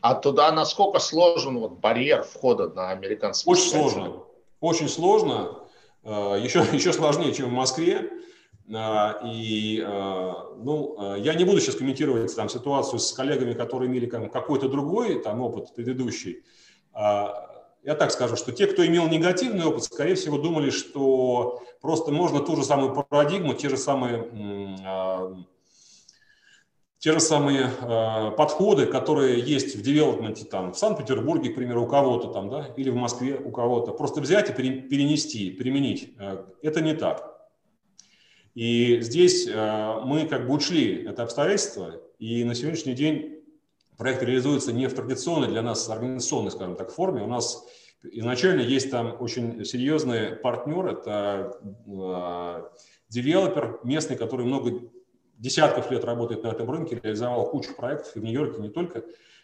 [0.01, 4.23] А туда насколько сложен вот барьер входа на американский Очень сложно.
[4.59, 5.59] Очень сложно.
[6.03, 8.11] Еще, еще сложнее, чем в Москве.
[8.73, 14.05] А, и, а, ну, я не буду сейчас комментировать там ситуацию с коллегами, которые имели
[14.05, 16.43] какой-то другой там опыт предыдущий.
[17.85, 22.11] А, я так скажу, что те, кто имел негативный опыт, скорее всего, думали, что просто
[22.11, 24.27] можно ту же самую парадигму, те же самые,
[24.85, 25.35] э,
[26.99, 31.87] те же самые э, подходы, которые есть в девелопменте там, в Санкт-Петербурге, к примеру, у
[31.87, 36.13] кого-то там, да, или в Москве у кого-то, просто взять и перенести, применить.
[36.19, 37.31] Э, это не так.
[38.55, 43.34] И здесь э, мы как бы ушли это обстоятельство, и на сегодняшний день
[43.97, 47.23] проект реализуется не в традиционной для нас организационной, скажем так, форме.
[47.23, 47.65] У нас
[48.03, 52.63] изначально есть там очень серьезный партнер, это э,
[53.09, 54.81] девелопер местный, который много
[55.37, 59.03] десятков лет работает на этом рынке, реализовал кучу проектов в Нью-Йорке, не только.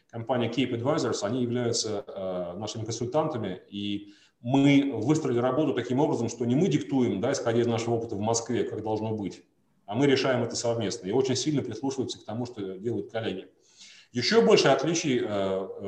[0.09, 6.45] Компания Cape Advisors, они являются э, нашими консультантами, и мы выстроили работу таким образом, что
[6.45, 9.43] не мы диктуем, да, исходя из нашего опыта в Москве, как должно быть,
[9.85, 13.47] а мы решаем это совместно и очень сильно прислушиваются к тому, что делают коллеги.
[14.13, 15.87] Еще больше отличий э, э,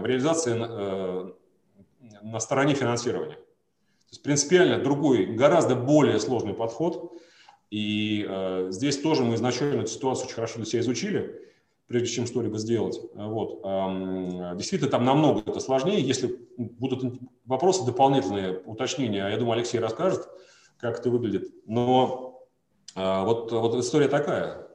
[0.00, 1.32] в реализации э,
[2.22, 3.34] на стороне финансирования.
[3.34, 7.12] То есть принципиально другой, гораздо более сложный подход.
[7.70, 8.26] И
[8.70, 11.38] здесь тоже мы изначально эту ситуацию очень хорошо для себя изучили,
[11.86, 12.98] прежде чем что-либо сделать.
[13.12, 13.60] Вот.
[14.56, 16.00] Действительно, там намного это сложнее.
[16.00, 20.26] Если будут вопросы дополнительные, уточнения, я думаю, Алексей расскажет,
[20.78, 21.52] как это выглядит.
[21.66, 22.42] Но
[22.94, 24.67] вот, вот история такая.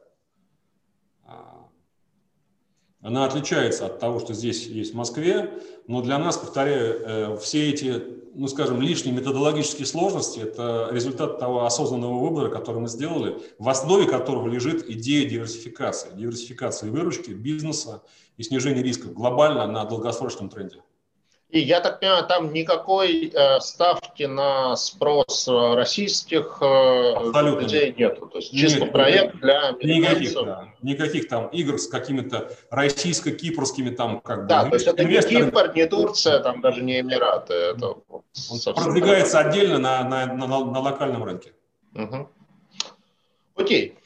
[3.04, 5.52] Она отличается от того, что здесь есть в Москве,
[5.86, 8.02] но для нас, повторяю, э, все эти,
[8.34, 14.06] ну скажем, лишние методологические сложности– это результат того осознанного выбора, который мы сделали, в основе
[14.06, 18.02] которого лежит идея диверсификации, диверсификации выручки, бизнеса
[18.38, 20.82] и снижения рисков глобально на долгосрочном тренде.
[21.54, 27.14] И я так понимаю, там никакой э, ставки на спрос э, российских э,
[27.60, 28.14] людей нет.
[28.14, 28.26] нету.
[28.26, 34.20] То есть чисто нет, проект для никаких, да, никаких там игр с какими-то российско-кипрскими там
[34.20, 34.64] как да, бы.
[34.64, 37.54] Да, то есть это не Кипр, не Турция, там даже не Эмираты.
[37.54, 41.52] Это Он продвигается отдельно на, на, на, на локальном рынке.
[41.94, 42.30] Угу.
[43.54, 43.96] Окей.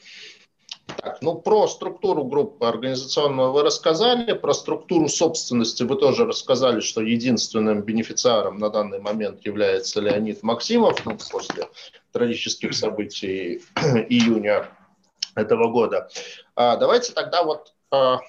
[1.01, 7.01] Так, ну про структуру группы организационную вы рассказали, про структуру собственности вы тоже рассказали, что
[7.01, 11.69] единственным бенефициаром на данный момент является Леонид Максимов, ну, после
[12.11, 13.61] трагических событий
[14.09, 14.67] июня
[15.35, 16.09] этого года.
[16.55, 18.19] А, давайте тогда вот а,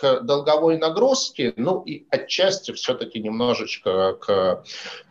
[0.00, 4.64] к долговой нагрузке, ну и отчасти все-таки немножечко к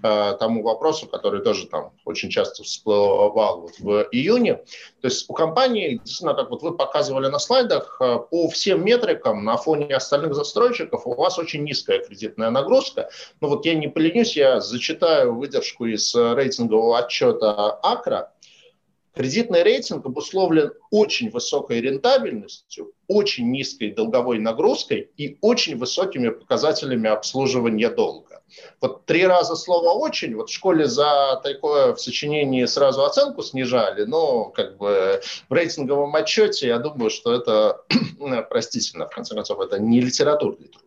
[0.03, 4.55] э, тому вопросу, который тоже там очень часто всплывал вот в июне.
[5.01, 9.43] То есть у компании, действительно, как вот вы показывали на слайдах, э, по всем метрикам
[9.43, 13.09] на фоне остальных застройщиков у вас очень низкая кредитная нагрузка.
[13.41, 18.31] Ну вот я не поленюсь, я зачитаю выдержку из рейтингового отчета Акра.
[19.17, 27.89] Кредитный рейтинг обусловлен очень высокой рентабельностью, очень низкой долговой нагрузкой и очень высокими показателями обслуживания
[27.89, 28.43] долга.
[28.79, 34.03] Вот три раза слово «очень», вот в школе за такое в сочинении сразу оценку снижали,
[34.03, 37.81] но как бы в рейтинговом отчете я думаю, что это
[38.49, 40.83] простительно, в конце концов, это не литературный труд.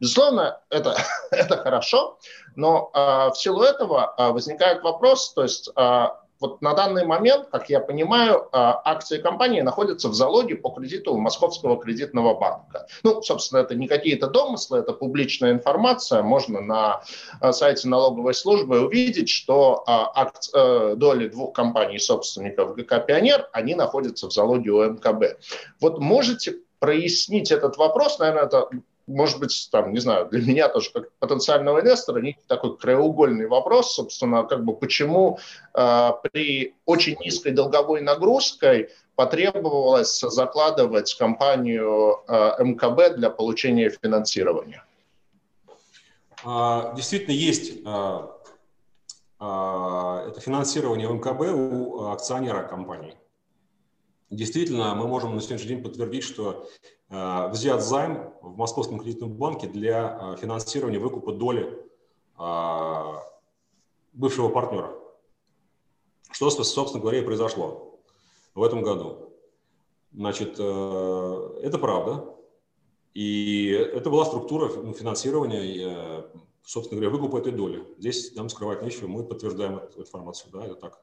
[0.00, 0.96] Безусловно, это,
[1.30, 2.18] это хорошо,
[2.56, 2.98] но э,
[3.30, 6.06] в силу этого э, возникает вопрос, то есть э,
[6.40, 11.16] вот на данный момент, как я понимаю, а, акции компании находятся в залоге по кредиту
[11.16, 12.86] Московского кредитного банка.
[13.02, 16.22] Ну, собственно, это не какие-то домыслы, это публичная информация.
[16.22, 17.02] Можно на
[17.40, 24.28] а, сайте налоговой службы увидеть, что а, э, доли двух компаний-собственников ГК «Пионер», они находятся
[24.28, 25.40] в залоге у МКБ.
[25.80, 28.68] Вот можете прояснить этот вопрос, наверное, это
[29.08, 33.94] может быть, там, не знаю, для меня тоже как потенциального инвестора некий такой краеугольный вопрос,
[33.94, 35.38] собственно, как бы почему
[35.74, 44.84] э, при очень низкой долговой нагрузкой потребовалось закладывать компанию э, МКБ для получения финансирования?
[46.44, 48.30] А, действительно, есть а,
[49.40, 53.16] а, это финансирование в МКБ у акционера компании.
[54.30, 56.68] Действительно, мы можем на сегодняшний день подтвердить, что
[57.10, 61.86] Э, взят займ в Московском кредитном банке для э, финансирования выкупа доли
[62.38, 63.02] э,
[64.12, 64.94] бывшего партнера.
[66.30, 67.98] Что, собственно говоря, и произошло
[68.54, 69.32] в этом году.
[70.12, 72.34] Значит, это правда.
[73.14, 76.30] И это была структура финансирования,
[76.62, 77.82] собственно говоря, выкупа этой доли.
[77.98, 80.52] Здесь нам скрывать нечего, мы подтверждаем эту информацию.
[80.52, 81.02] Да, это так.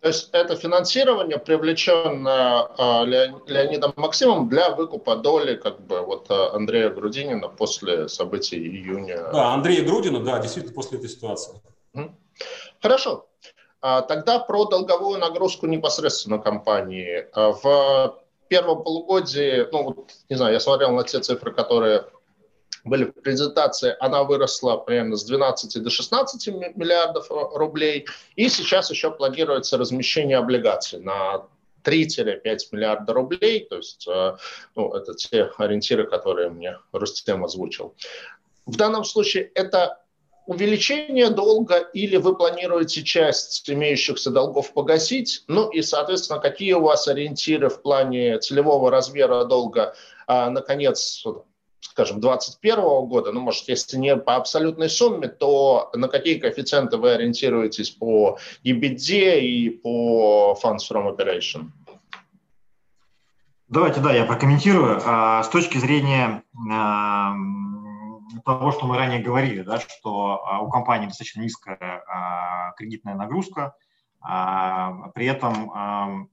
[0.00, 6.54] То есть это финансирование, привлеченное а, Леонидом Максимом для выкупа доли как бы вот а,
[6.54, 9.28] Андрея Грудинина после событий июня.
[9.32, 11.60] Да, Андрея Грудина, да, действительно после этой ситуации.
[12.80, 13.26] Хорошо.
[13.80, 17.26] А, тогда про долговую нагрузку непосредственно компании.
[17.34, 22.04] В первом полугодии, ну вот, не знаю, я смотрел на те цифры, которые
[22.88, 28.06] были презентации, она выросла примерно с 12 до 16 миллиардов рублей.
[28.36, 31.46] И сейчас еще планируется размещение облигаций на
[31.84, 34.36] 3-5 миллиарда рублей, то есть э,
[34.74, 37.94] ну, это те ориентиры, которые мне Рустем озвучил.
[38.66, 40.02] В данном случае это
[40.46, 45.44] увеличение долга или вы планируете часть имеющихся долгов погасить?
[45.46, 49.94] Ну и, соответственно, какие у вас ориентиры в плане целевого размера долга
[50.26, 51.24] а, на конец
[51.80, 57.12] скажем, 2021 года, ну, может, если не по абсолютной сумме, то на какие коэффициенты вы
[57.12, 61.70] ориентируетесь по EBITDA и по Funds from Operation?
[63.68, 64.98] Давайте, да, я прокомментирую.
[65.04, 67.34] А, с точки зрения а,
[68.44, 72.02] того, что мы ранее говорили, да, что а, у компании достаточно низкая
[72.76, 73.74] кредитная нагрузка,
[74.20, 76.30] при этом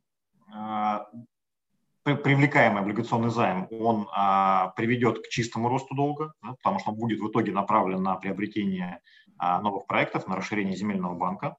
[2.05, 7.19] привлекаемый облигационный займ, он а, приведет к чистому росту долга, да, потому что он будет
[7.19, 9.01] в итоге направлен на приобретение
[9.37, 11.57] а, новых проектов, на расширение земельного банка.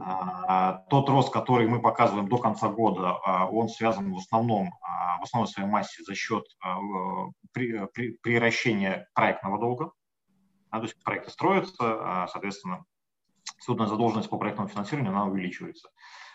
[0.00, 5.18] А, тот рост, который мы показываем до конца года, а, он связан в основном, а,
[5.18, 6.44] в основной своей массе за счет
[7.52, 9.92] приращения проектного долга.
[10.70, 12.84] То есть проекты строятся, соответственно,
[13.58, 15.90] судная задолженность по проектному финансированию она увеличивается.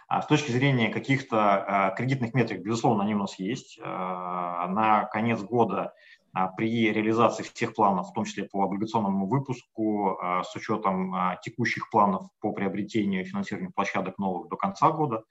[0.09, 3.77] С точки зрения каких-то кредитных метрик, безусловно, они у нас есть.
[3.79, 5.93] На конец года
[6.37, 11.37] а, при реализации всех планов, в том числе по облигационному выпуску, а, с учетом а,
[11.37, 15.23] текущих планов по приобретению и финансированию площадок новых до конца года,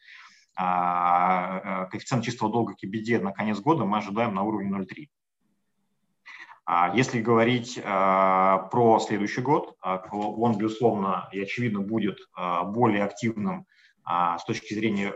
[0.57, 6.97] коэффициент чистого долга к EBD на конец года мы ожидаем на уровне 0,3.
[6.97, 12.21] Если говорить про следующий год, он, безусловно, и очевидно будет
[12.69, 13.67] более активным
[14.07, 15.11] с точки зрения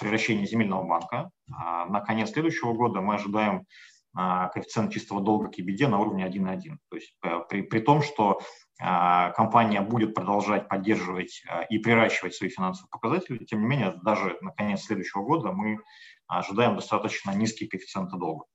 [0.00, 1.30] превращения земельного банка.
[1.46, 3.66] На конец следующего года мы ожидаем
[4.14, 6.76] коэффициент чистого долга к EBD на уровне 1,1.
[6.88, 8.40] То есть э, при, при том, что
[8.82, 14.38] а, компания будет продолжать поддерживать а, и приращивать свои финансовые показатели, тем не менее, даже
[14.40, 15.78] на конец следующего года мы
[16.26, 18.46] ожидаем достаточно низкие коэффициенты долга.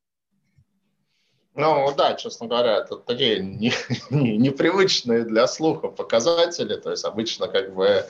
[1.54, 3.72] Ну да, честно говоря, это такие не,
[4.10, 6.76] не, непривычные для слуха показатели.
[6.76, 8.06] То есть обычно как бы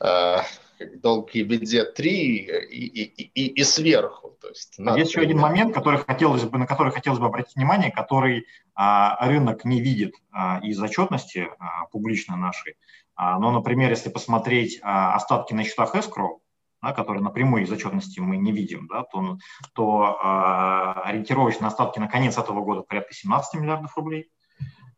[0.00, 0.36] э,
[0.84, 4.36] долг EBD 3 и, и, и, и сверху.
[4.40, 4.98] То есть, надо...
[4.98, 9.26] Есть еще один момент, который хотелось бы, на который хотелось бы обратить внимание, который а,
[9.26, 12.76] рынок не видит а, из отчетности а, публичной нашей.
[13.16, 16.38] А, но, например, если посмотреть а, остатки на счетах escrow,
[16.82, 19.38] да, которые напрямую из отчетности мы не видим, да, то,
[19.74, 24.30] то а, ориентировочные остатки на конец этого года порядка 17 миллиардов рублей.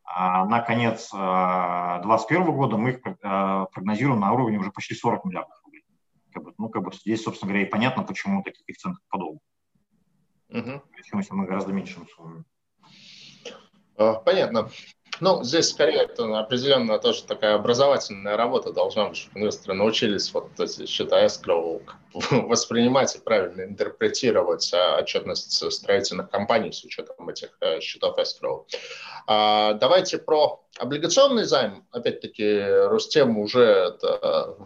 [0.09, 5.57] А на конец 2021 года мы их прогнозируем на уровне уже почти 40 миллиардов
[6.37, 9.41] как бы, ну, как бы здесь, собственно говоря, и понятно, почему таких коэффициентов подолгу.
[10.51, 10.83] Угу.
[10.95, 12.45] Почему если мы гораздо меньше условием.
[13.97, 14.69] Понятно.
[15.21, 20.59] Ну, здесь скорее это определенно тоже такая образовательная работа должна быть, чтобы инвесторы научились вот
[20.61, 21.83] эти счета escrow
[22.31, 28.67] воспринимать и правильно интерпретировать а, отчетность строительных компаний с учетом этих э, счетов escrow.
[29.27, 31.87] А, давайте про облигационный займ.
[31.93, 34.59] Опять-таки, Рустем уже это,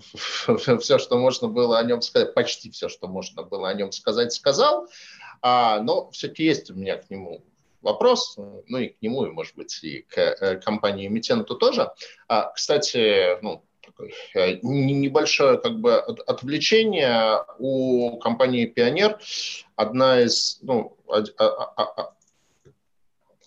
[0.81, 4.33] все, что можно было о нем сказать, почти все, что можно было о нем сказать,
[4.33, 4.89] сказал.
[5.43, 7.45] А, но все-таки есть у меня к нему
[7.83, 11.91] вопрос, ну и к нему, и, может быть, и к э, компании-эмитенту тоже.
[12.29, 13.65] А, кстати, ну,
[14.35, 19.19] э, небольшое как бы отвлечение у компании «Пионер».
[19.77, 20.97] Одна из, ну,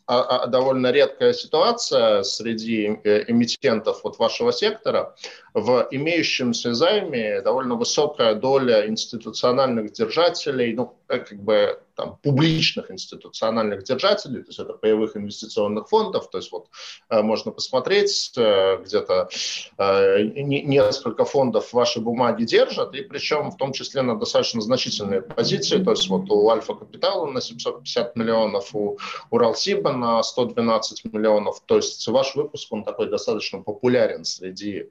[0.05, 5.15] а, а, довольно редкая ситуация среди э, эмитентов вот вашего сектора.
[5.53, 14.41] В имеющемся займе довольно высокая доля институциональных держателей, ну, как бы там, публичных институциональных держателей,
[14.41, 16.68] то есть это паевых инвестиционных фондов, то есть вот
[17.09, 19.30] э, можно посмотреть, э, где-то
[19.78, 25.84] э, несколько фондов ваши бумаги держат, и причем в том числе на достаточно значительные позиции,
[25.84, 28.97] то есть вот у Альфа Капитала на 750 миллионов, у
[29.30, 34.89] Уралсиба на 112 миллионов, то есть ваш выпуск, он такой достаточно популярен среди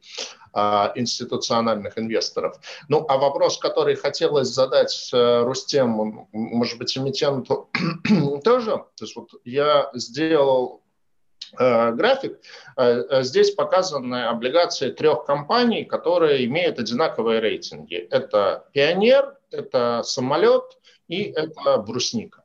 [0.55, 2.57] институциональных инвесторов.
[2.89, 7.71] Ну, а вопрос, который хотелось задать Рустему, может быть, эмитенту
[8.45, 8.85] тоже.
[8.97, 10.83] То есть вот я сделал
[11.59, 12.41] э, график.
[12.77, 17.97] Э, э, здесь показаны облигации трех компаний, которые имеют одинаковые рейтинги.
[17.97, 20.65] Это «Пионер», это «Самолет»
[21.09, 22.45] и это «Брусника».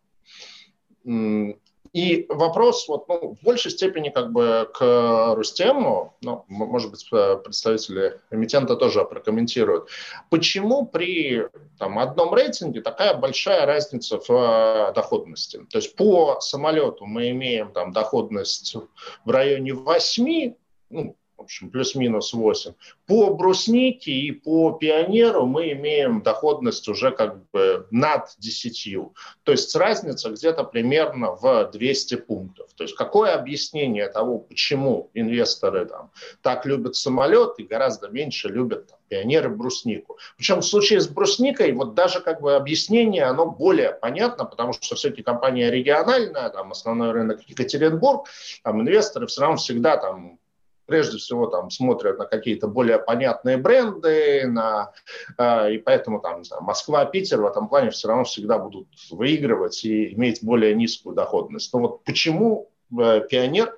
[1.98, 7.38] И вопрос вот, ну, в большей степени как бы к Рустему, ну, может быть, э,
[7.44, 9.90] представители эмитента тоже прокомментируют.
[10.30, 11.48] Почему при
[11.80, 15.66] там, одном рейтинге такая большая разница в э, доходности?
[15.72, 18.76] То есть по самолету мы имеем там доходность
[19.26, 20.54] в районе 8,
[20.92, 22.74] ну, в общем, плюс-минус 8.
[23.06, 28.98] По бруснике и по пионеру мы имеем доходность уже как бы над 10.
[29.44, 32.74] То есть разница где-то примерно в 200 пунктов.
[32.74, 36.12] То есть какое объяснение того, почему инвесторы там,
[36.42, 40.18] так любят самолет и гораздо меньше любят там, пионеры бруснику.
[40.38, 44.96] Причем в случае с брусникой вот даже как бы объяснение, оно более понятно, потому что
[44.96, 48.28] все-таки компания региональная, там основной рынок Екатеринбург,
[48.64, 50.40] там инвесторы все равно всегда там
[50.88, 54.92] прежде всего там смотрят на какие-то более понятные бренды, на,
[55.38, 59.84] э, и поэтому там знаю, Москва, Питер в этом плане все равно всегда будут выигрывать
[59.86, 61.72] и иметь более низкую доходность.
[61.74, 63.77] Но вот почему э, Пионер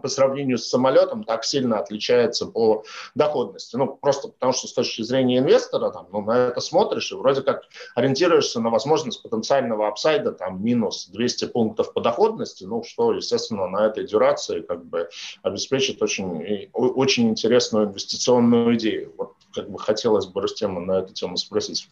[0.00, 2.84] по сравнению с самолетом так сильно отличается по
[3.14, 3.76] доходности.
[3.76, 7.42] Ну, просто потому что с точки зрения инвестора, там, ну, на это смотришь и вроде
[7.42, 7.62] как
[7.94, 13.86] ориентируешься на возможность потенциального апсайда, там, минус 200 пунктов по доходности, ну, что, естественно, на
[13.86, 15.08] этой дюрации как бы
[15.42, 19.14] обеспечит очень, очень интересную инвестиционную идею.
[19.16, 21.88] Вот как бы хотелось бы Рустема на эту тему спросить.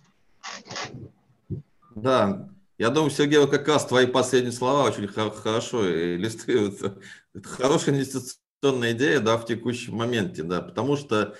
[1.94, 6.98] Да, я думаю, Сергей, как раз твои последние слова очень хорошо иллюстрируют.
[7.36, 11.36] Это хорошая инвестиционная идея, да, в текущем моменте, да, потому что,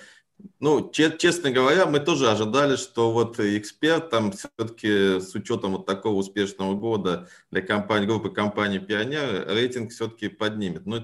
[0.59, 6.13] ну, честно говоря, мы тоже ожидали, что вот эксперт там все-таки с учетом вот такого
[6.13, 10.85] успешного года для компании, группы компаний «Пионер» рейтинг все-таки поднимет.
[10.85, 11.03] Но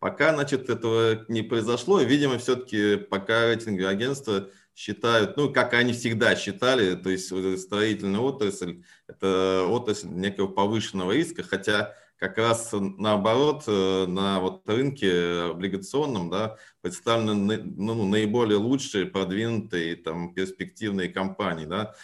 [0.00, 5.92] пока, значит, этого не произошло, и, видимо, все-таки пока рейтинговые агентства считают, ну, как они
[5.92, 7.26] всегда считали, то есть
[7.60, 15.50] строительная отрасль– это отрасль некого повышенного риска, хотя как раз наоборот э, на вот рынке
[15.50, 21.66] облигационном да, представлены ну, наиболее лучшие, продвинутые, там, перспективные компании.
[21.66, 21.94] Да,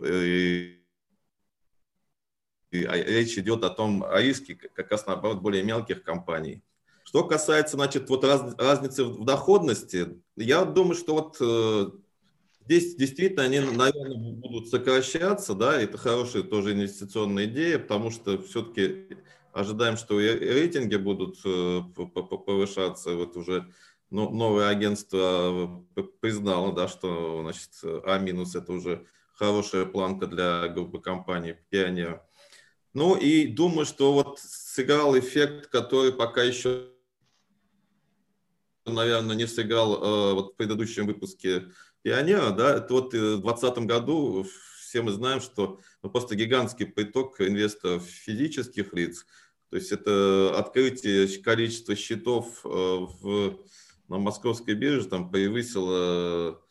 [0.00, 0.78] и,
[2.72, 6.62] а, речь идет о том, о риске как раз наоборот более мелких компаний.
[7.04, 11.90] Что касается, значит, вот раз, разницы в доходности, я думаю, что вот э,
[12.66, 19.16] Здесь действительно они, наверное, будут сокращаться, да, это хорошая тоже инвестиционная идея, потому что все-таки
[19.56, 23.72] ожидаем, что и рейтинги будут э, повышаться, вот уже
[24.10, 25.84] новое агентство
[26.20, 27.70] признало, да, что значит,
[28.04, 32.22] А- это уже хорошая планка для группы компаний «Пионер».
[32.92, 36.90] Ну и думаю, что вот сыграл эффект, который пока еще,
[38.84, 41.72] наверное, не сыграл э, вот в предыдущем выпуске
[42.02, 44.46] пионера, да, это вот в 2020 году
[44.80, 49.26] все мы знаем, что ну, просто гигантский приток инвесторов физических лиц,
[49.70, 53.58] то есть это открытие количества счетов э, в,
[54.08, 56.62] на московской бирже там превысило,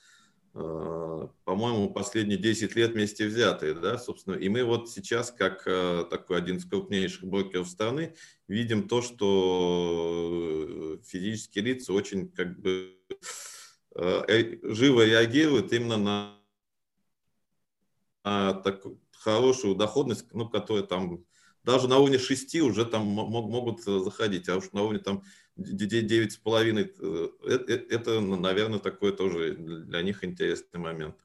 [0.53, 6.05] э, по-моему, последние 10 лет вместе взятые, да, собственно, и мы вот сейчас, как э,
[6.09, 8.15] такой один из крупнейших брокеров страны,
[8.47, 12.97] видим то, что физические лица очень как бы
[13.93, 16.37] живо реагирует именно на,
[18.23, 21.25] на такую хорошую доходность, ну, которая там
[21.65, 25.23] даже на уровне 6 уже там могут заходить, а уж на уровне там
[25.57, 31.15] 9,5, это, это, наверное, такой тоже для них интересный момент.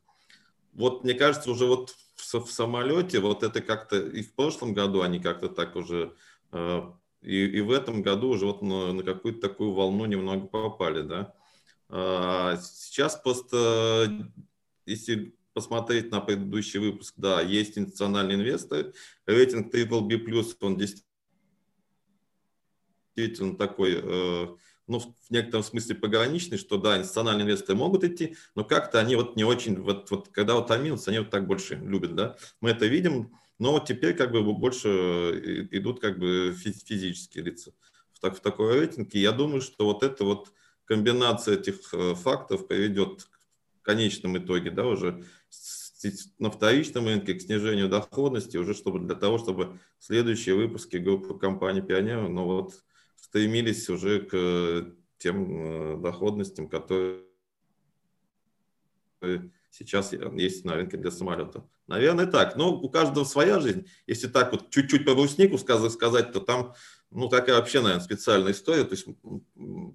[0.73, 5.19] Вот мне кажется, уже вот в, самолете, вот это как-то и в прошлом году они
[5.19, 6.15] как-то так уже,
[6.53, 6.83] э,
[7.23, 11.35] и, и в этом году уже вот на, на какую-то такую волну немного попали, да.
[11.89, 14.31] А, сейчас просто,
[14.87, 18.95] если посмотреть на предыдущий выпуск, да, есть институциональные инвесторы,
[19.27, 20.79] рейтинг BBB+, он
[23.15, 24.47] действительно такой, э,
[24.87, 29.37] ну, в некотором смысле пограничный, что да, институциональные инвесторы могут идти, но как-то они вот
[29.37, 32.87] не очень, вот, вот когда вот минус, они вот так больше любят, да, мы это
[32.87, 37.73] видим, но вот теперь как бы больше идут как бы физические лица
[38.15, 40.55] в, так, в такой рейтинг, и я думаю, что вот это вот
[40.87, 43.29] комбинация этих э, фактов приведет
[43.81, 45.25] в конечном итоге, да, уже
[46.39, 51.81] на вторичном рынке к снижению доходности, уже чтобы для того, чтобы следующие выпуски группы компании
[51.81, 52.75] Пионер, ну вот,
[53.17, 57.25] стремились уже к тем э, доходностям, которые
[59.71, 61.65] сейчас есть на рынке для самолета.
[61.87, 62.57] Наверное, так.
[62.57, 63.87] Но у каждого своя жизнь.
[64.07, 66.75] Если так вот чуть-чуть по бруснику сказать, то там
[67.11, 68.85] ну, такая вообще, наверное, специальная история.
[68.85, 69.07] То есть,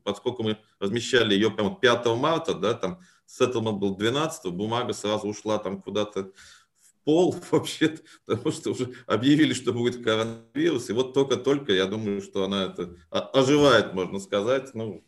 [0.03, 5.57] поскольку мы размещали ее прямо 5 марта, да, там сеттlemент был 12, бумага сразу ушла
[5.59, 6.31] там куда-то
[6.79, 10.89] в пол вообще, потому что уже объявили, что будет коронавирус.
[10.89, 14.73] И вот только-только, я думаю, что она это оживает, можно сказать.
[14.73, 15.03] Ну,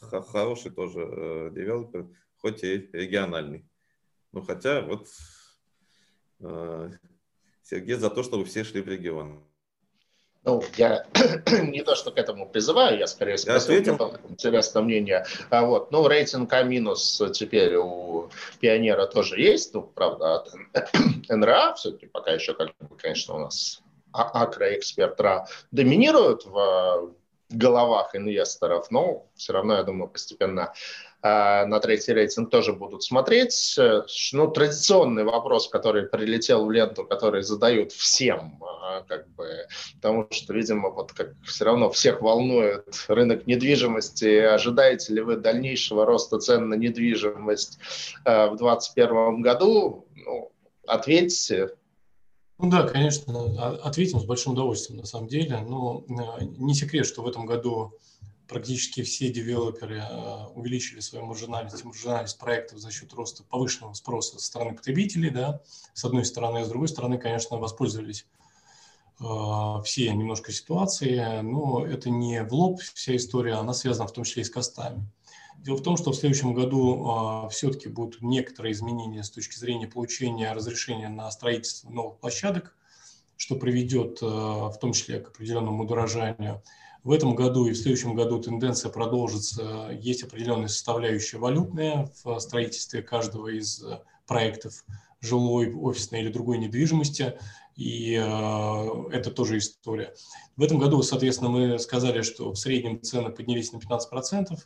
[0.00, 3.66] хороший тоже э, девелопер, хоть и региональный.
[4.32, 5.08] Ну, хотя вот
[6.40, 6.90] э,
[7.62, 9.44] Сергей за то, чтобы все шли в регион.
[10.44, 11.06] Ну, я
[11.62, 13.74] не то, что к этому призываю, я скорее спросил,
[14.28, 15.24] интересное мнение.
[15.50, 18.28] А вот, ну, рейтинг А минус теперь у
[18.60, 20.52] Пионера тоже есть, ну, правда, от
[21.28, 23.82] НРА, все-таки пока еще, как бы, конечно, у нас
[24.12, 27.14] а, Акроэксперт РА доминирует в
[27.48, 30.72] головах инвесторов, но все равно, я думаю, постепенно
[31.22, 33.78] на третий рейтинг тоже будут смотреть.
[34.32, 39.46] Ну, традиционный вопрос, который прилетел в ленту, который задают всем, а, как бы,
[39.94, 44.40] потому что, видимо, вот как все равно всех волнует рынок недвижимости.
[44.40, 47.78] Ожидаете ли вы дальнейшего роста цен на недвижимость
[48.24, 50.08] а, в 2021 году?
[50.16, 50.50] Ну,
[50.86, 51.70] ответьте,
[52.58, 55.58] ну да, конечно, ответим с большим удовольствием на самом деле.
[55.68, 57.98] Но не секрет, что в этом году
[58.52, 64.46] практически все девелоперы э, увеличили свою маржинальность, маржинальность проектов за счет роста повышенного спроса со
[64.46, 65.60] стороны потребителей, да,
[65.94, 68.26] с одной стороны, а с другой стороны, конечно, воспользовались
[69.20, 69.24] э,
[69.84, 74.42] все немножко ситуации, но это не в лоб вся история, она связана в том числе
[74.42, 75.08] и с костами.
[75.62, 79.86] Дело в том, что в следующем году а, все-таки будут некоторые изменения с точки зрения
[79.86, 82.74] получения разрешения на строительство новых площадок,
[83.36, 86.62] что приведет а, в том числе к определенному удорожанию.
[87.04, 89.90] В этом году и в следующем году тенденция продолжится.
[90.00, 93.84] Есть определенная составляющая валютная в строительстве каждого из
[94.26, 94.84] проектов
[95.20, 97.38] жилой, офисной или другой недвижимости,
[97.76, 100.14] и э, это тоже история.
[100.56, 104.58] В этом году, соответственно, мы сказали, что в среднем цены поднялись на 15%,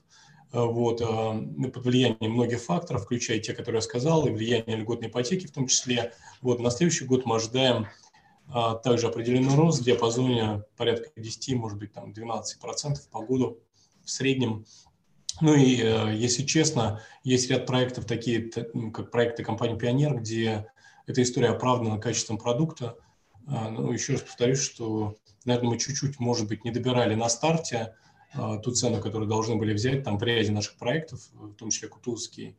[0.52, 5.08] Э, вот, э, под влиянием многих факторов, включая те, которые я сказал, и влияние льготной
[5.08, 6.12] ипотеки в том числе.
[6.40, 7.88] Вот, на следующий год мы ожидаем
[8.85, 13.59] также определенный рост в диапазоне порядка 10, может быть, там 12% по году
[14.05, 14.64] в среднем.
[15.40, 18.51] Ну и, э, если честно, есть ряд проектов, такие
[18.93, 20.70] как проекты компании «Пионер», где
[21.06, 22.97] эта история оправдана качеством продукта.
[23.47, 27.94] А, ну, еще раз повторюсь, что, наверное, мы чуть-чуть, может быть, не добирали на старте,
[28.32, 31.89] а, ту цену, которую должны были взять там в ряде наших проектов, в том числе
[31.89, 32.56] Кутузский,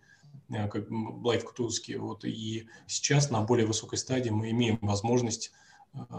[0.50, 1.96] э, как Блайф Кутузский.
[1.96, 5.67] Вот, и сейчас на более высокой стадии мы имеем возможность а,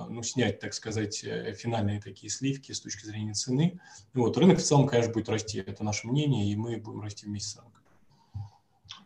[0.08, 3.80] ну, снять, так сказать, э, финальные такие сливки с точки зрения цены.
[4.14, 7.50] Вот, рынок в целом, конечно, будет расти, это наше мнение, и мы будем расти вместе
[7.50, 7.82] с рынком.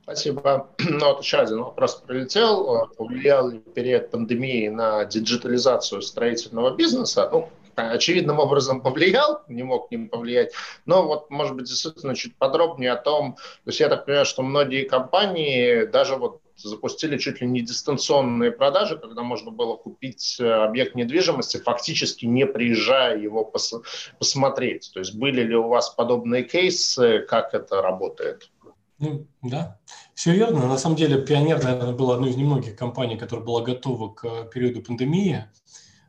[0.03, 0.69] Спасибо.
[0.79, 2.89] Ну, вот еще один вопрос прилетел.
[2.97, 7.29] Повлиял ли период пандемии на диджитализацию строительного бизнеса?
[7.33, 10.53] Ну, очевидным образом повлиял, не мог не повлиять,
[10.85, 14.43] но вот, может быть, действительно чуть подробнее о том, то есть я так понимаю, что
[14.43, 20.45] многие компании даже вот запустили чуть ли не дистанционные продажи, когда можно было купить э,
[20.45, 23.75] объект недвижимости, фактически не приезжая его пос
[24.19, 24.91] посмотреть.
[24.93, 28.51] То есть были ли у вас подобные кейсы, как это работает?
[28.99, 29.81] Ну, да,
[30.15, 30.69] все верно.
[30.69, 34.83] На самом деле Пионер, наверное, был одной из немногих компаний, которая была готова к периоду
[34.83, 35.47] пандемии.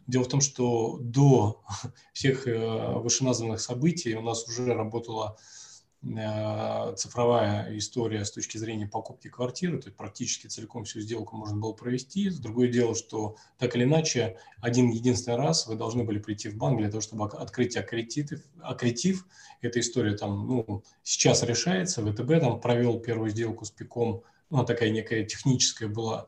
[0.06, 1.64] Дело в том, что до
[2.14, 5.63] всех э, вышеназванных событий у нас уже работала э,
[6.04, 11.72] цифровая история с точки зрения покупки квартиры, то есть практически целиком всю сделку можно было
[11.72, 12.30] провести.
[12.30, 16.80] Другое дело, что так или иначе один единственный раз вы должны были прийти в банк
[16.80, 18.42] для того, чтобы открыть аккредитив.
[18.62, 19.26] аккредитив.
[19.62, 22.06] Эта история там, ну, сейчас решается.
[22.06, 26.28] ВТБ там провел первую сделку с ПИКом, ну, такая некая техническая была.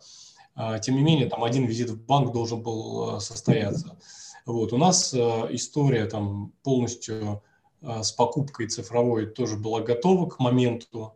[0.55, 3.99] А, тем не менее, там один визит в банк должен был э, состояться.
[4.45, 4.71] Вот.
[4.71, 5.17] У нас э,
[5.49, 7.43] история там полностью
[7.81, 11.13] с покупкой цифровой тоже была готова к моменту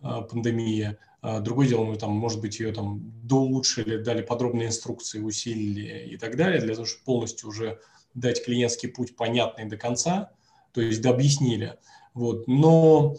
[0.00, 0.96] пандемии.
[1.22, 6.16] А, другое дело, мы там, может быть, ее там доулучшили, дали подробные инструкции, усилили и
[6.16, 7.78] так далее, для того, чтобы полностью уже
[8.14, 10.30] дать клиентский путь понятный до конца,
[10.72, 11.76] то есть дообъяснили.
[12.14, 12.48] Вот.
[12.48, 13.16] Но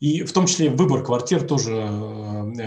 [0.00, 1.76] и в том числе выбор квартир тоже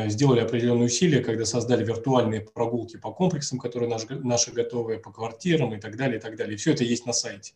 [0.09, 5.79] сделали определенные усилия, когда создали виртуальные прогулки по комплексам, которые наши, готовые, по квартирам и
[5.79, 6.57] так далее, и так далее.
[6.57, 7.53] Все это есть на сайте.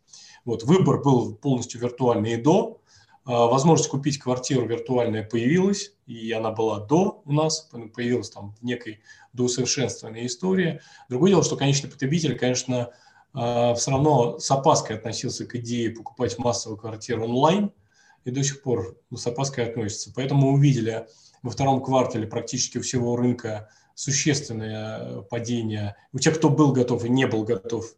[0.47, 2.81] Вот, выбор был полностью виртуальный и до.
[3.25, 8.63] А, возможность купить квартиру виртуальная появилась, и она была до у нас, появилась там в
[8.63, 9.01] некой
[9.33, 10.79] доусовершенствованной истории.
[11.09, 12.91] Другое дело, что конечный потребитель, конечно,
[13.33, 17.71] а, все равно с опаской относился к идее покупать массовую квартиру онлайн–
[18.27, 20.11] и до сих пор с опаской относятся.
[20.13, 21.07] Поэтому мы увидели
[21.43, 25.95] во втором квартале практически у всего рынка существенное падение.
[26.11, 27.95] У тех, кто был готов и не был готов,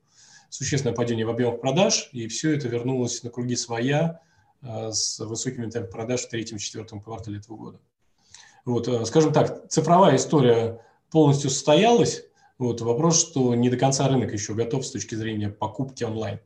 [0.49, 4.21] существенное падение в объемах продаж, и все это вернулось на круги своя
[4.61, 7.79] э, с высокими темпами продаж в третьем-четвертом квартале этого года.
[8.65, 10.81] Вот, э, скажем так, цифровая история
[11.11, 12.23] полностью состоялась.
[12.57, 16.39] Вот, вопрос, что не до конца рынок еще готов с точки зрения покупки онлайн.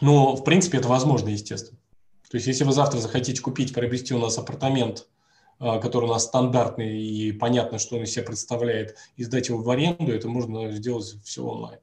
[0.00, 1.78] Но, в принципе, это возможно, естественно.
[2.30, 5.08] То есть, если вы завтра захотите купить, приобрести у нас апартамент,
[5.58, 9.60] а, который у нас стандартный и понятно, что он из себя представляет, и сдать его
[9.60, 11.80] в аренду, это можно сделать все онлайн.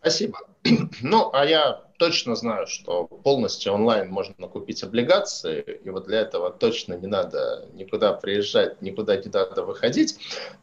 [0.00, 0.38] Спасибо.
[1.02, 6.50] Ну, а я точно знаю, что полностью онлайн можно купить облигации, и вот для этого
[6.50, 10.16] точно не надо никуда приезжать, никуда не надо выходить.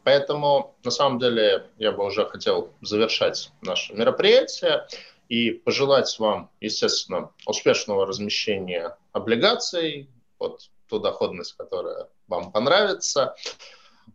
[0.04, 4.88] Поэтому, на самом деле, я бы уже хотел завершать наше мероприятие
[5.30, 10.10] и пожелать вам, естественно, успешного размещения облигаций,
[10.40, 13.36] вот ту доходность, которая вам понравится.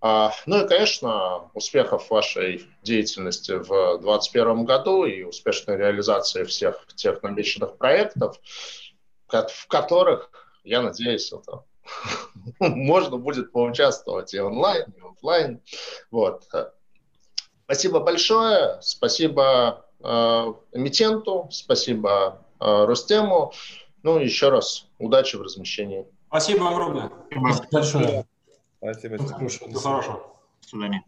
[0.00, 7.22] А, ну и, конечно, успехов вашей деятельности в 2021 году и успешной реализации всех тех
[7.22, 8.40] намеченных проектов,
[9.26, 10.30] в которых,
[10.64, 11.64] я надеюсь, это
[12.60, 15.62] можно будет поучаствовать и онлайн, и офлайн.
[16.10, 16.44] Вот.
[17.66, 18.78] Спасибо большое.
[18.80, 23.52] Спасибо Э, эмитенту, спасибо э, Ростему.
[24.02, 26.06] Ну, еще раз, удачи в размещении.
[26.28, 27.10] Спасибо огромное.
[27.30, 28.26] Спасибо большое.
[28.81, 29.19] Спасибо.
[29.19, 30.36] Всего хорошего.
[30.62, 31.05] До свидания.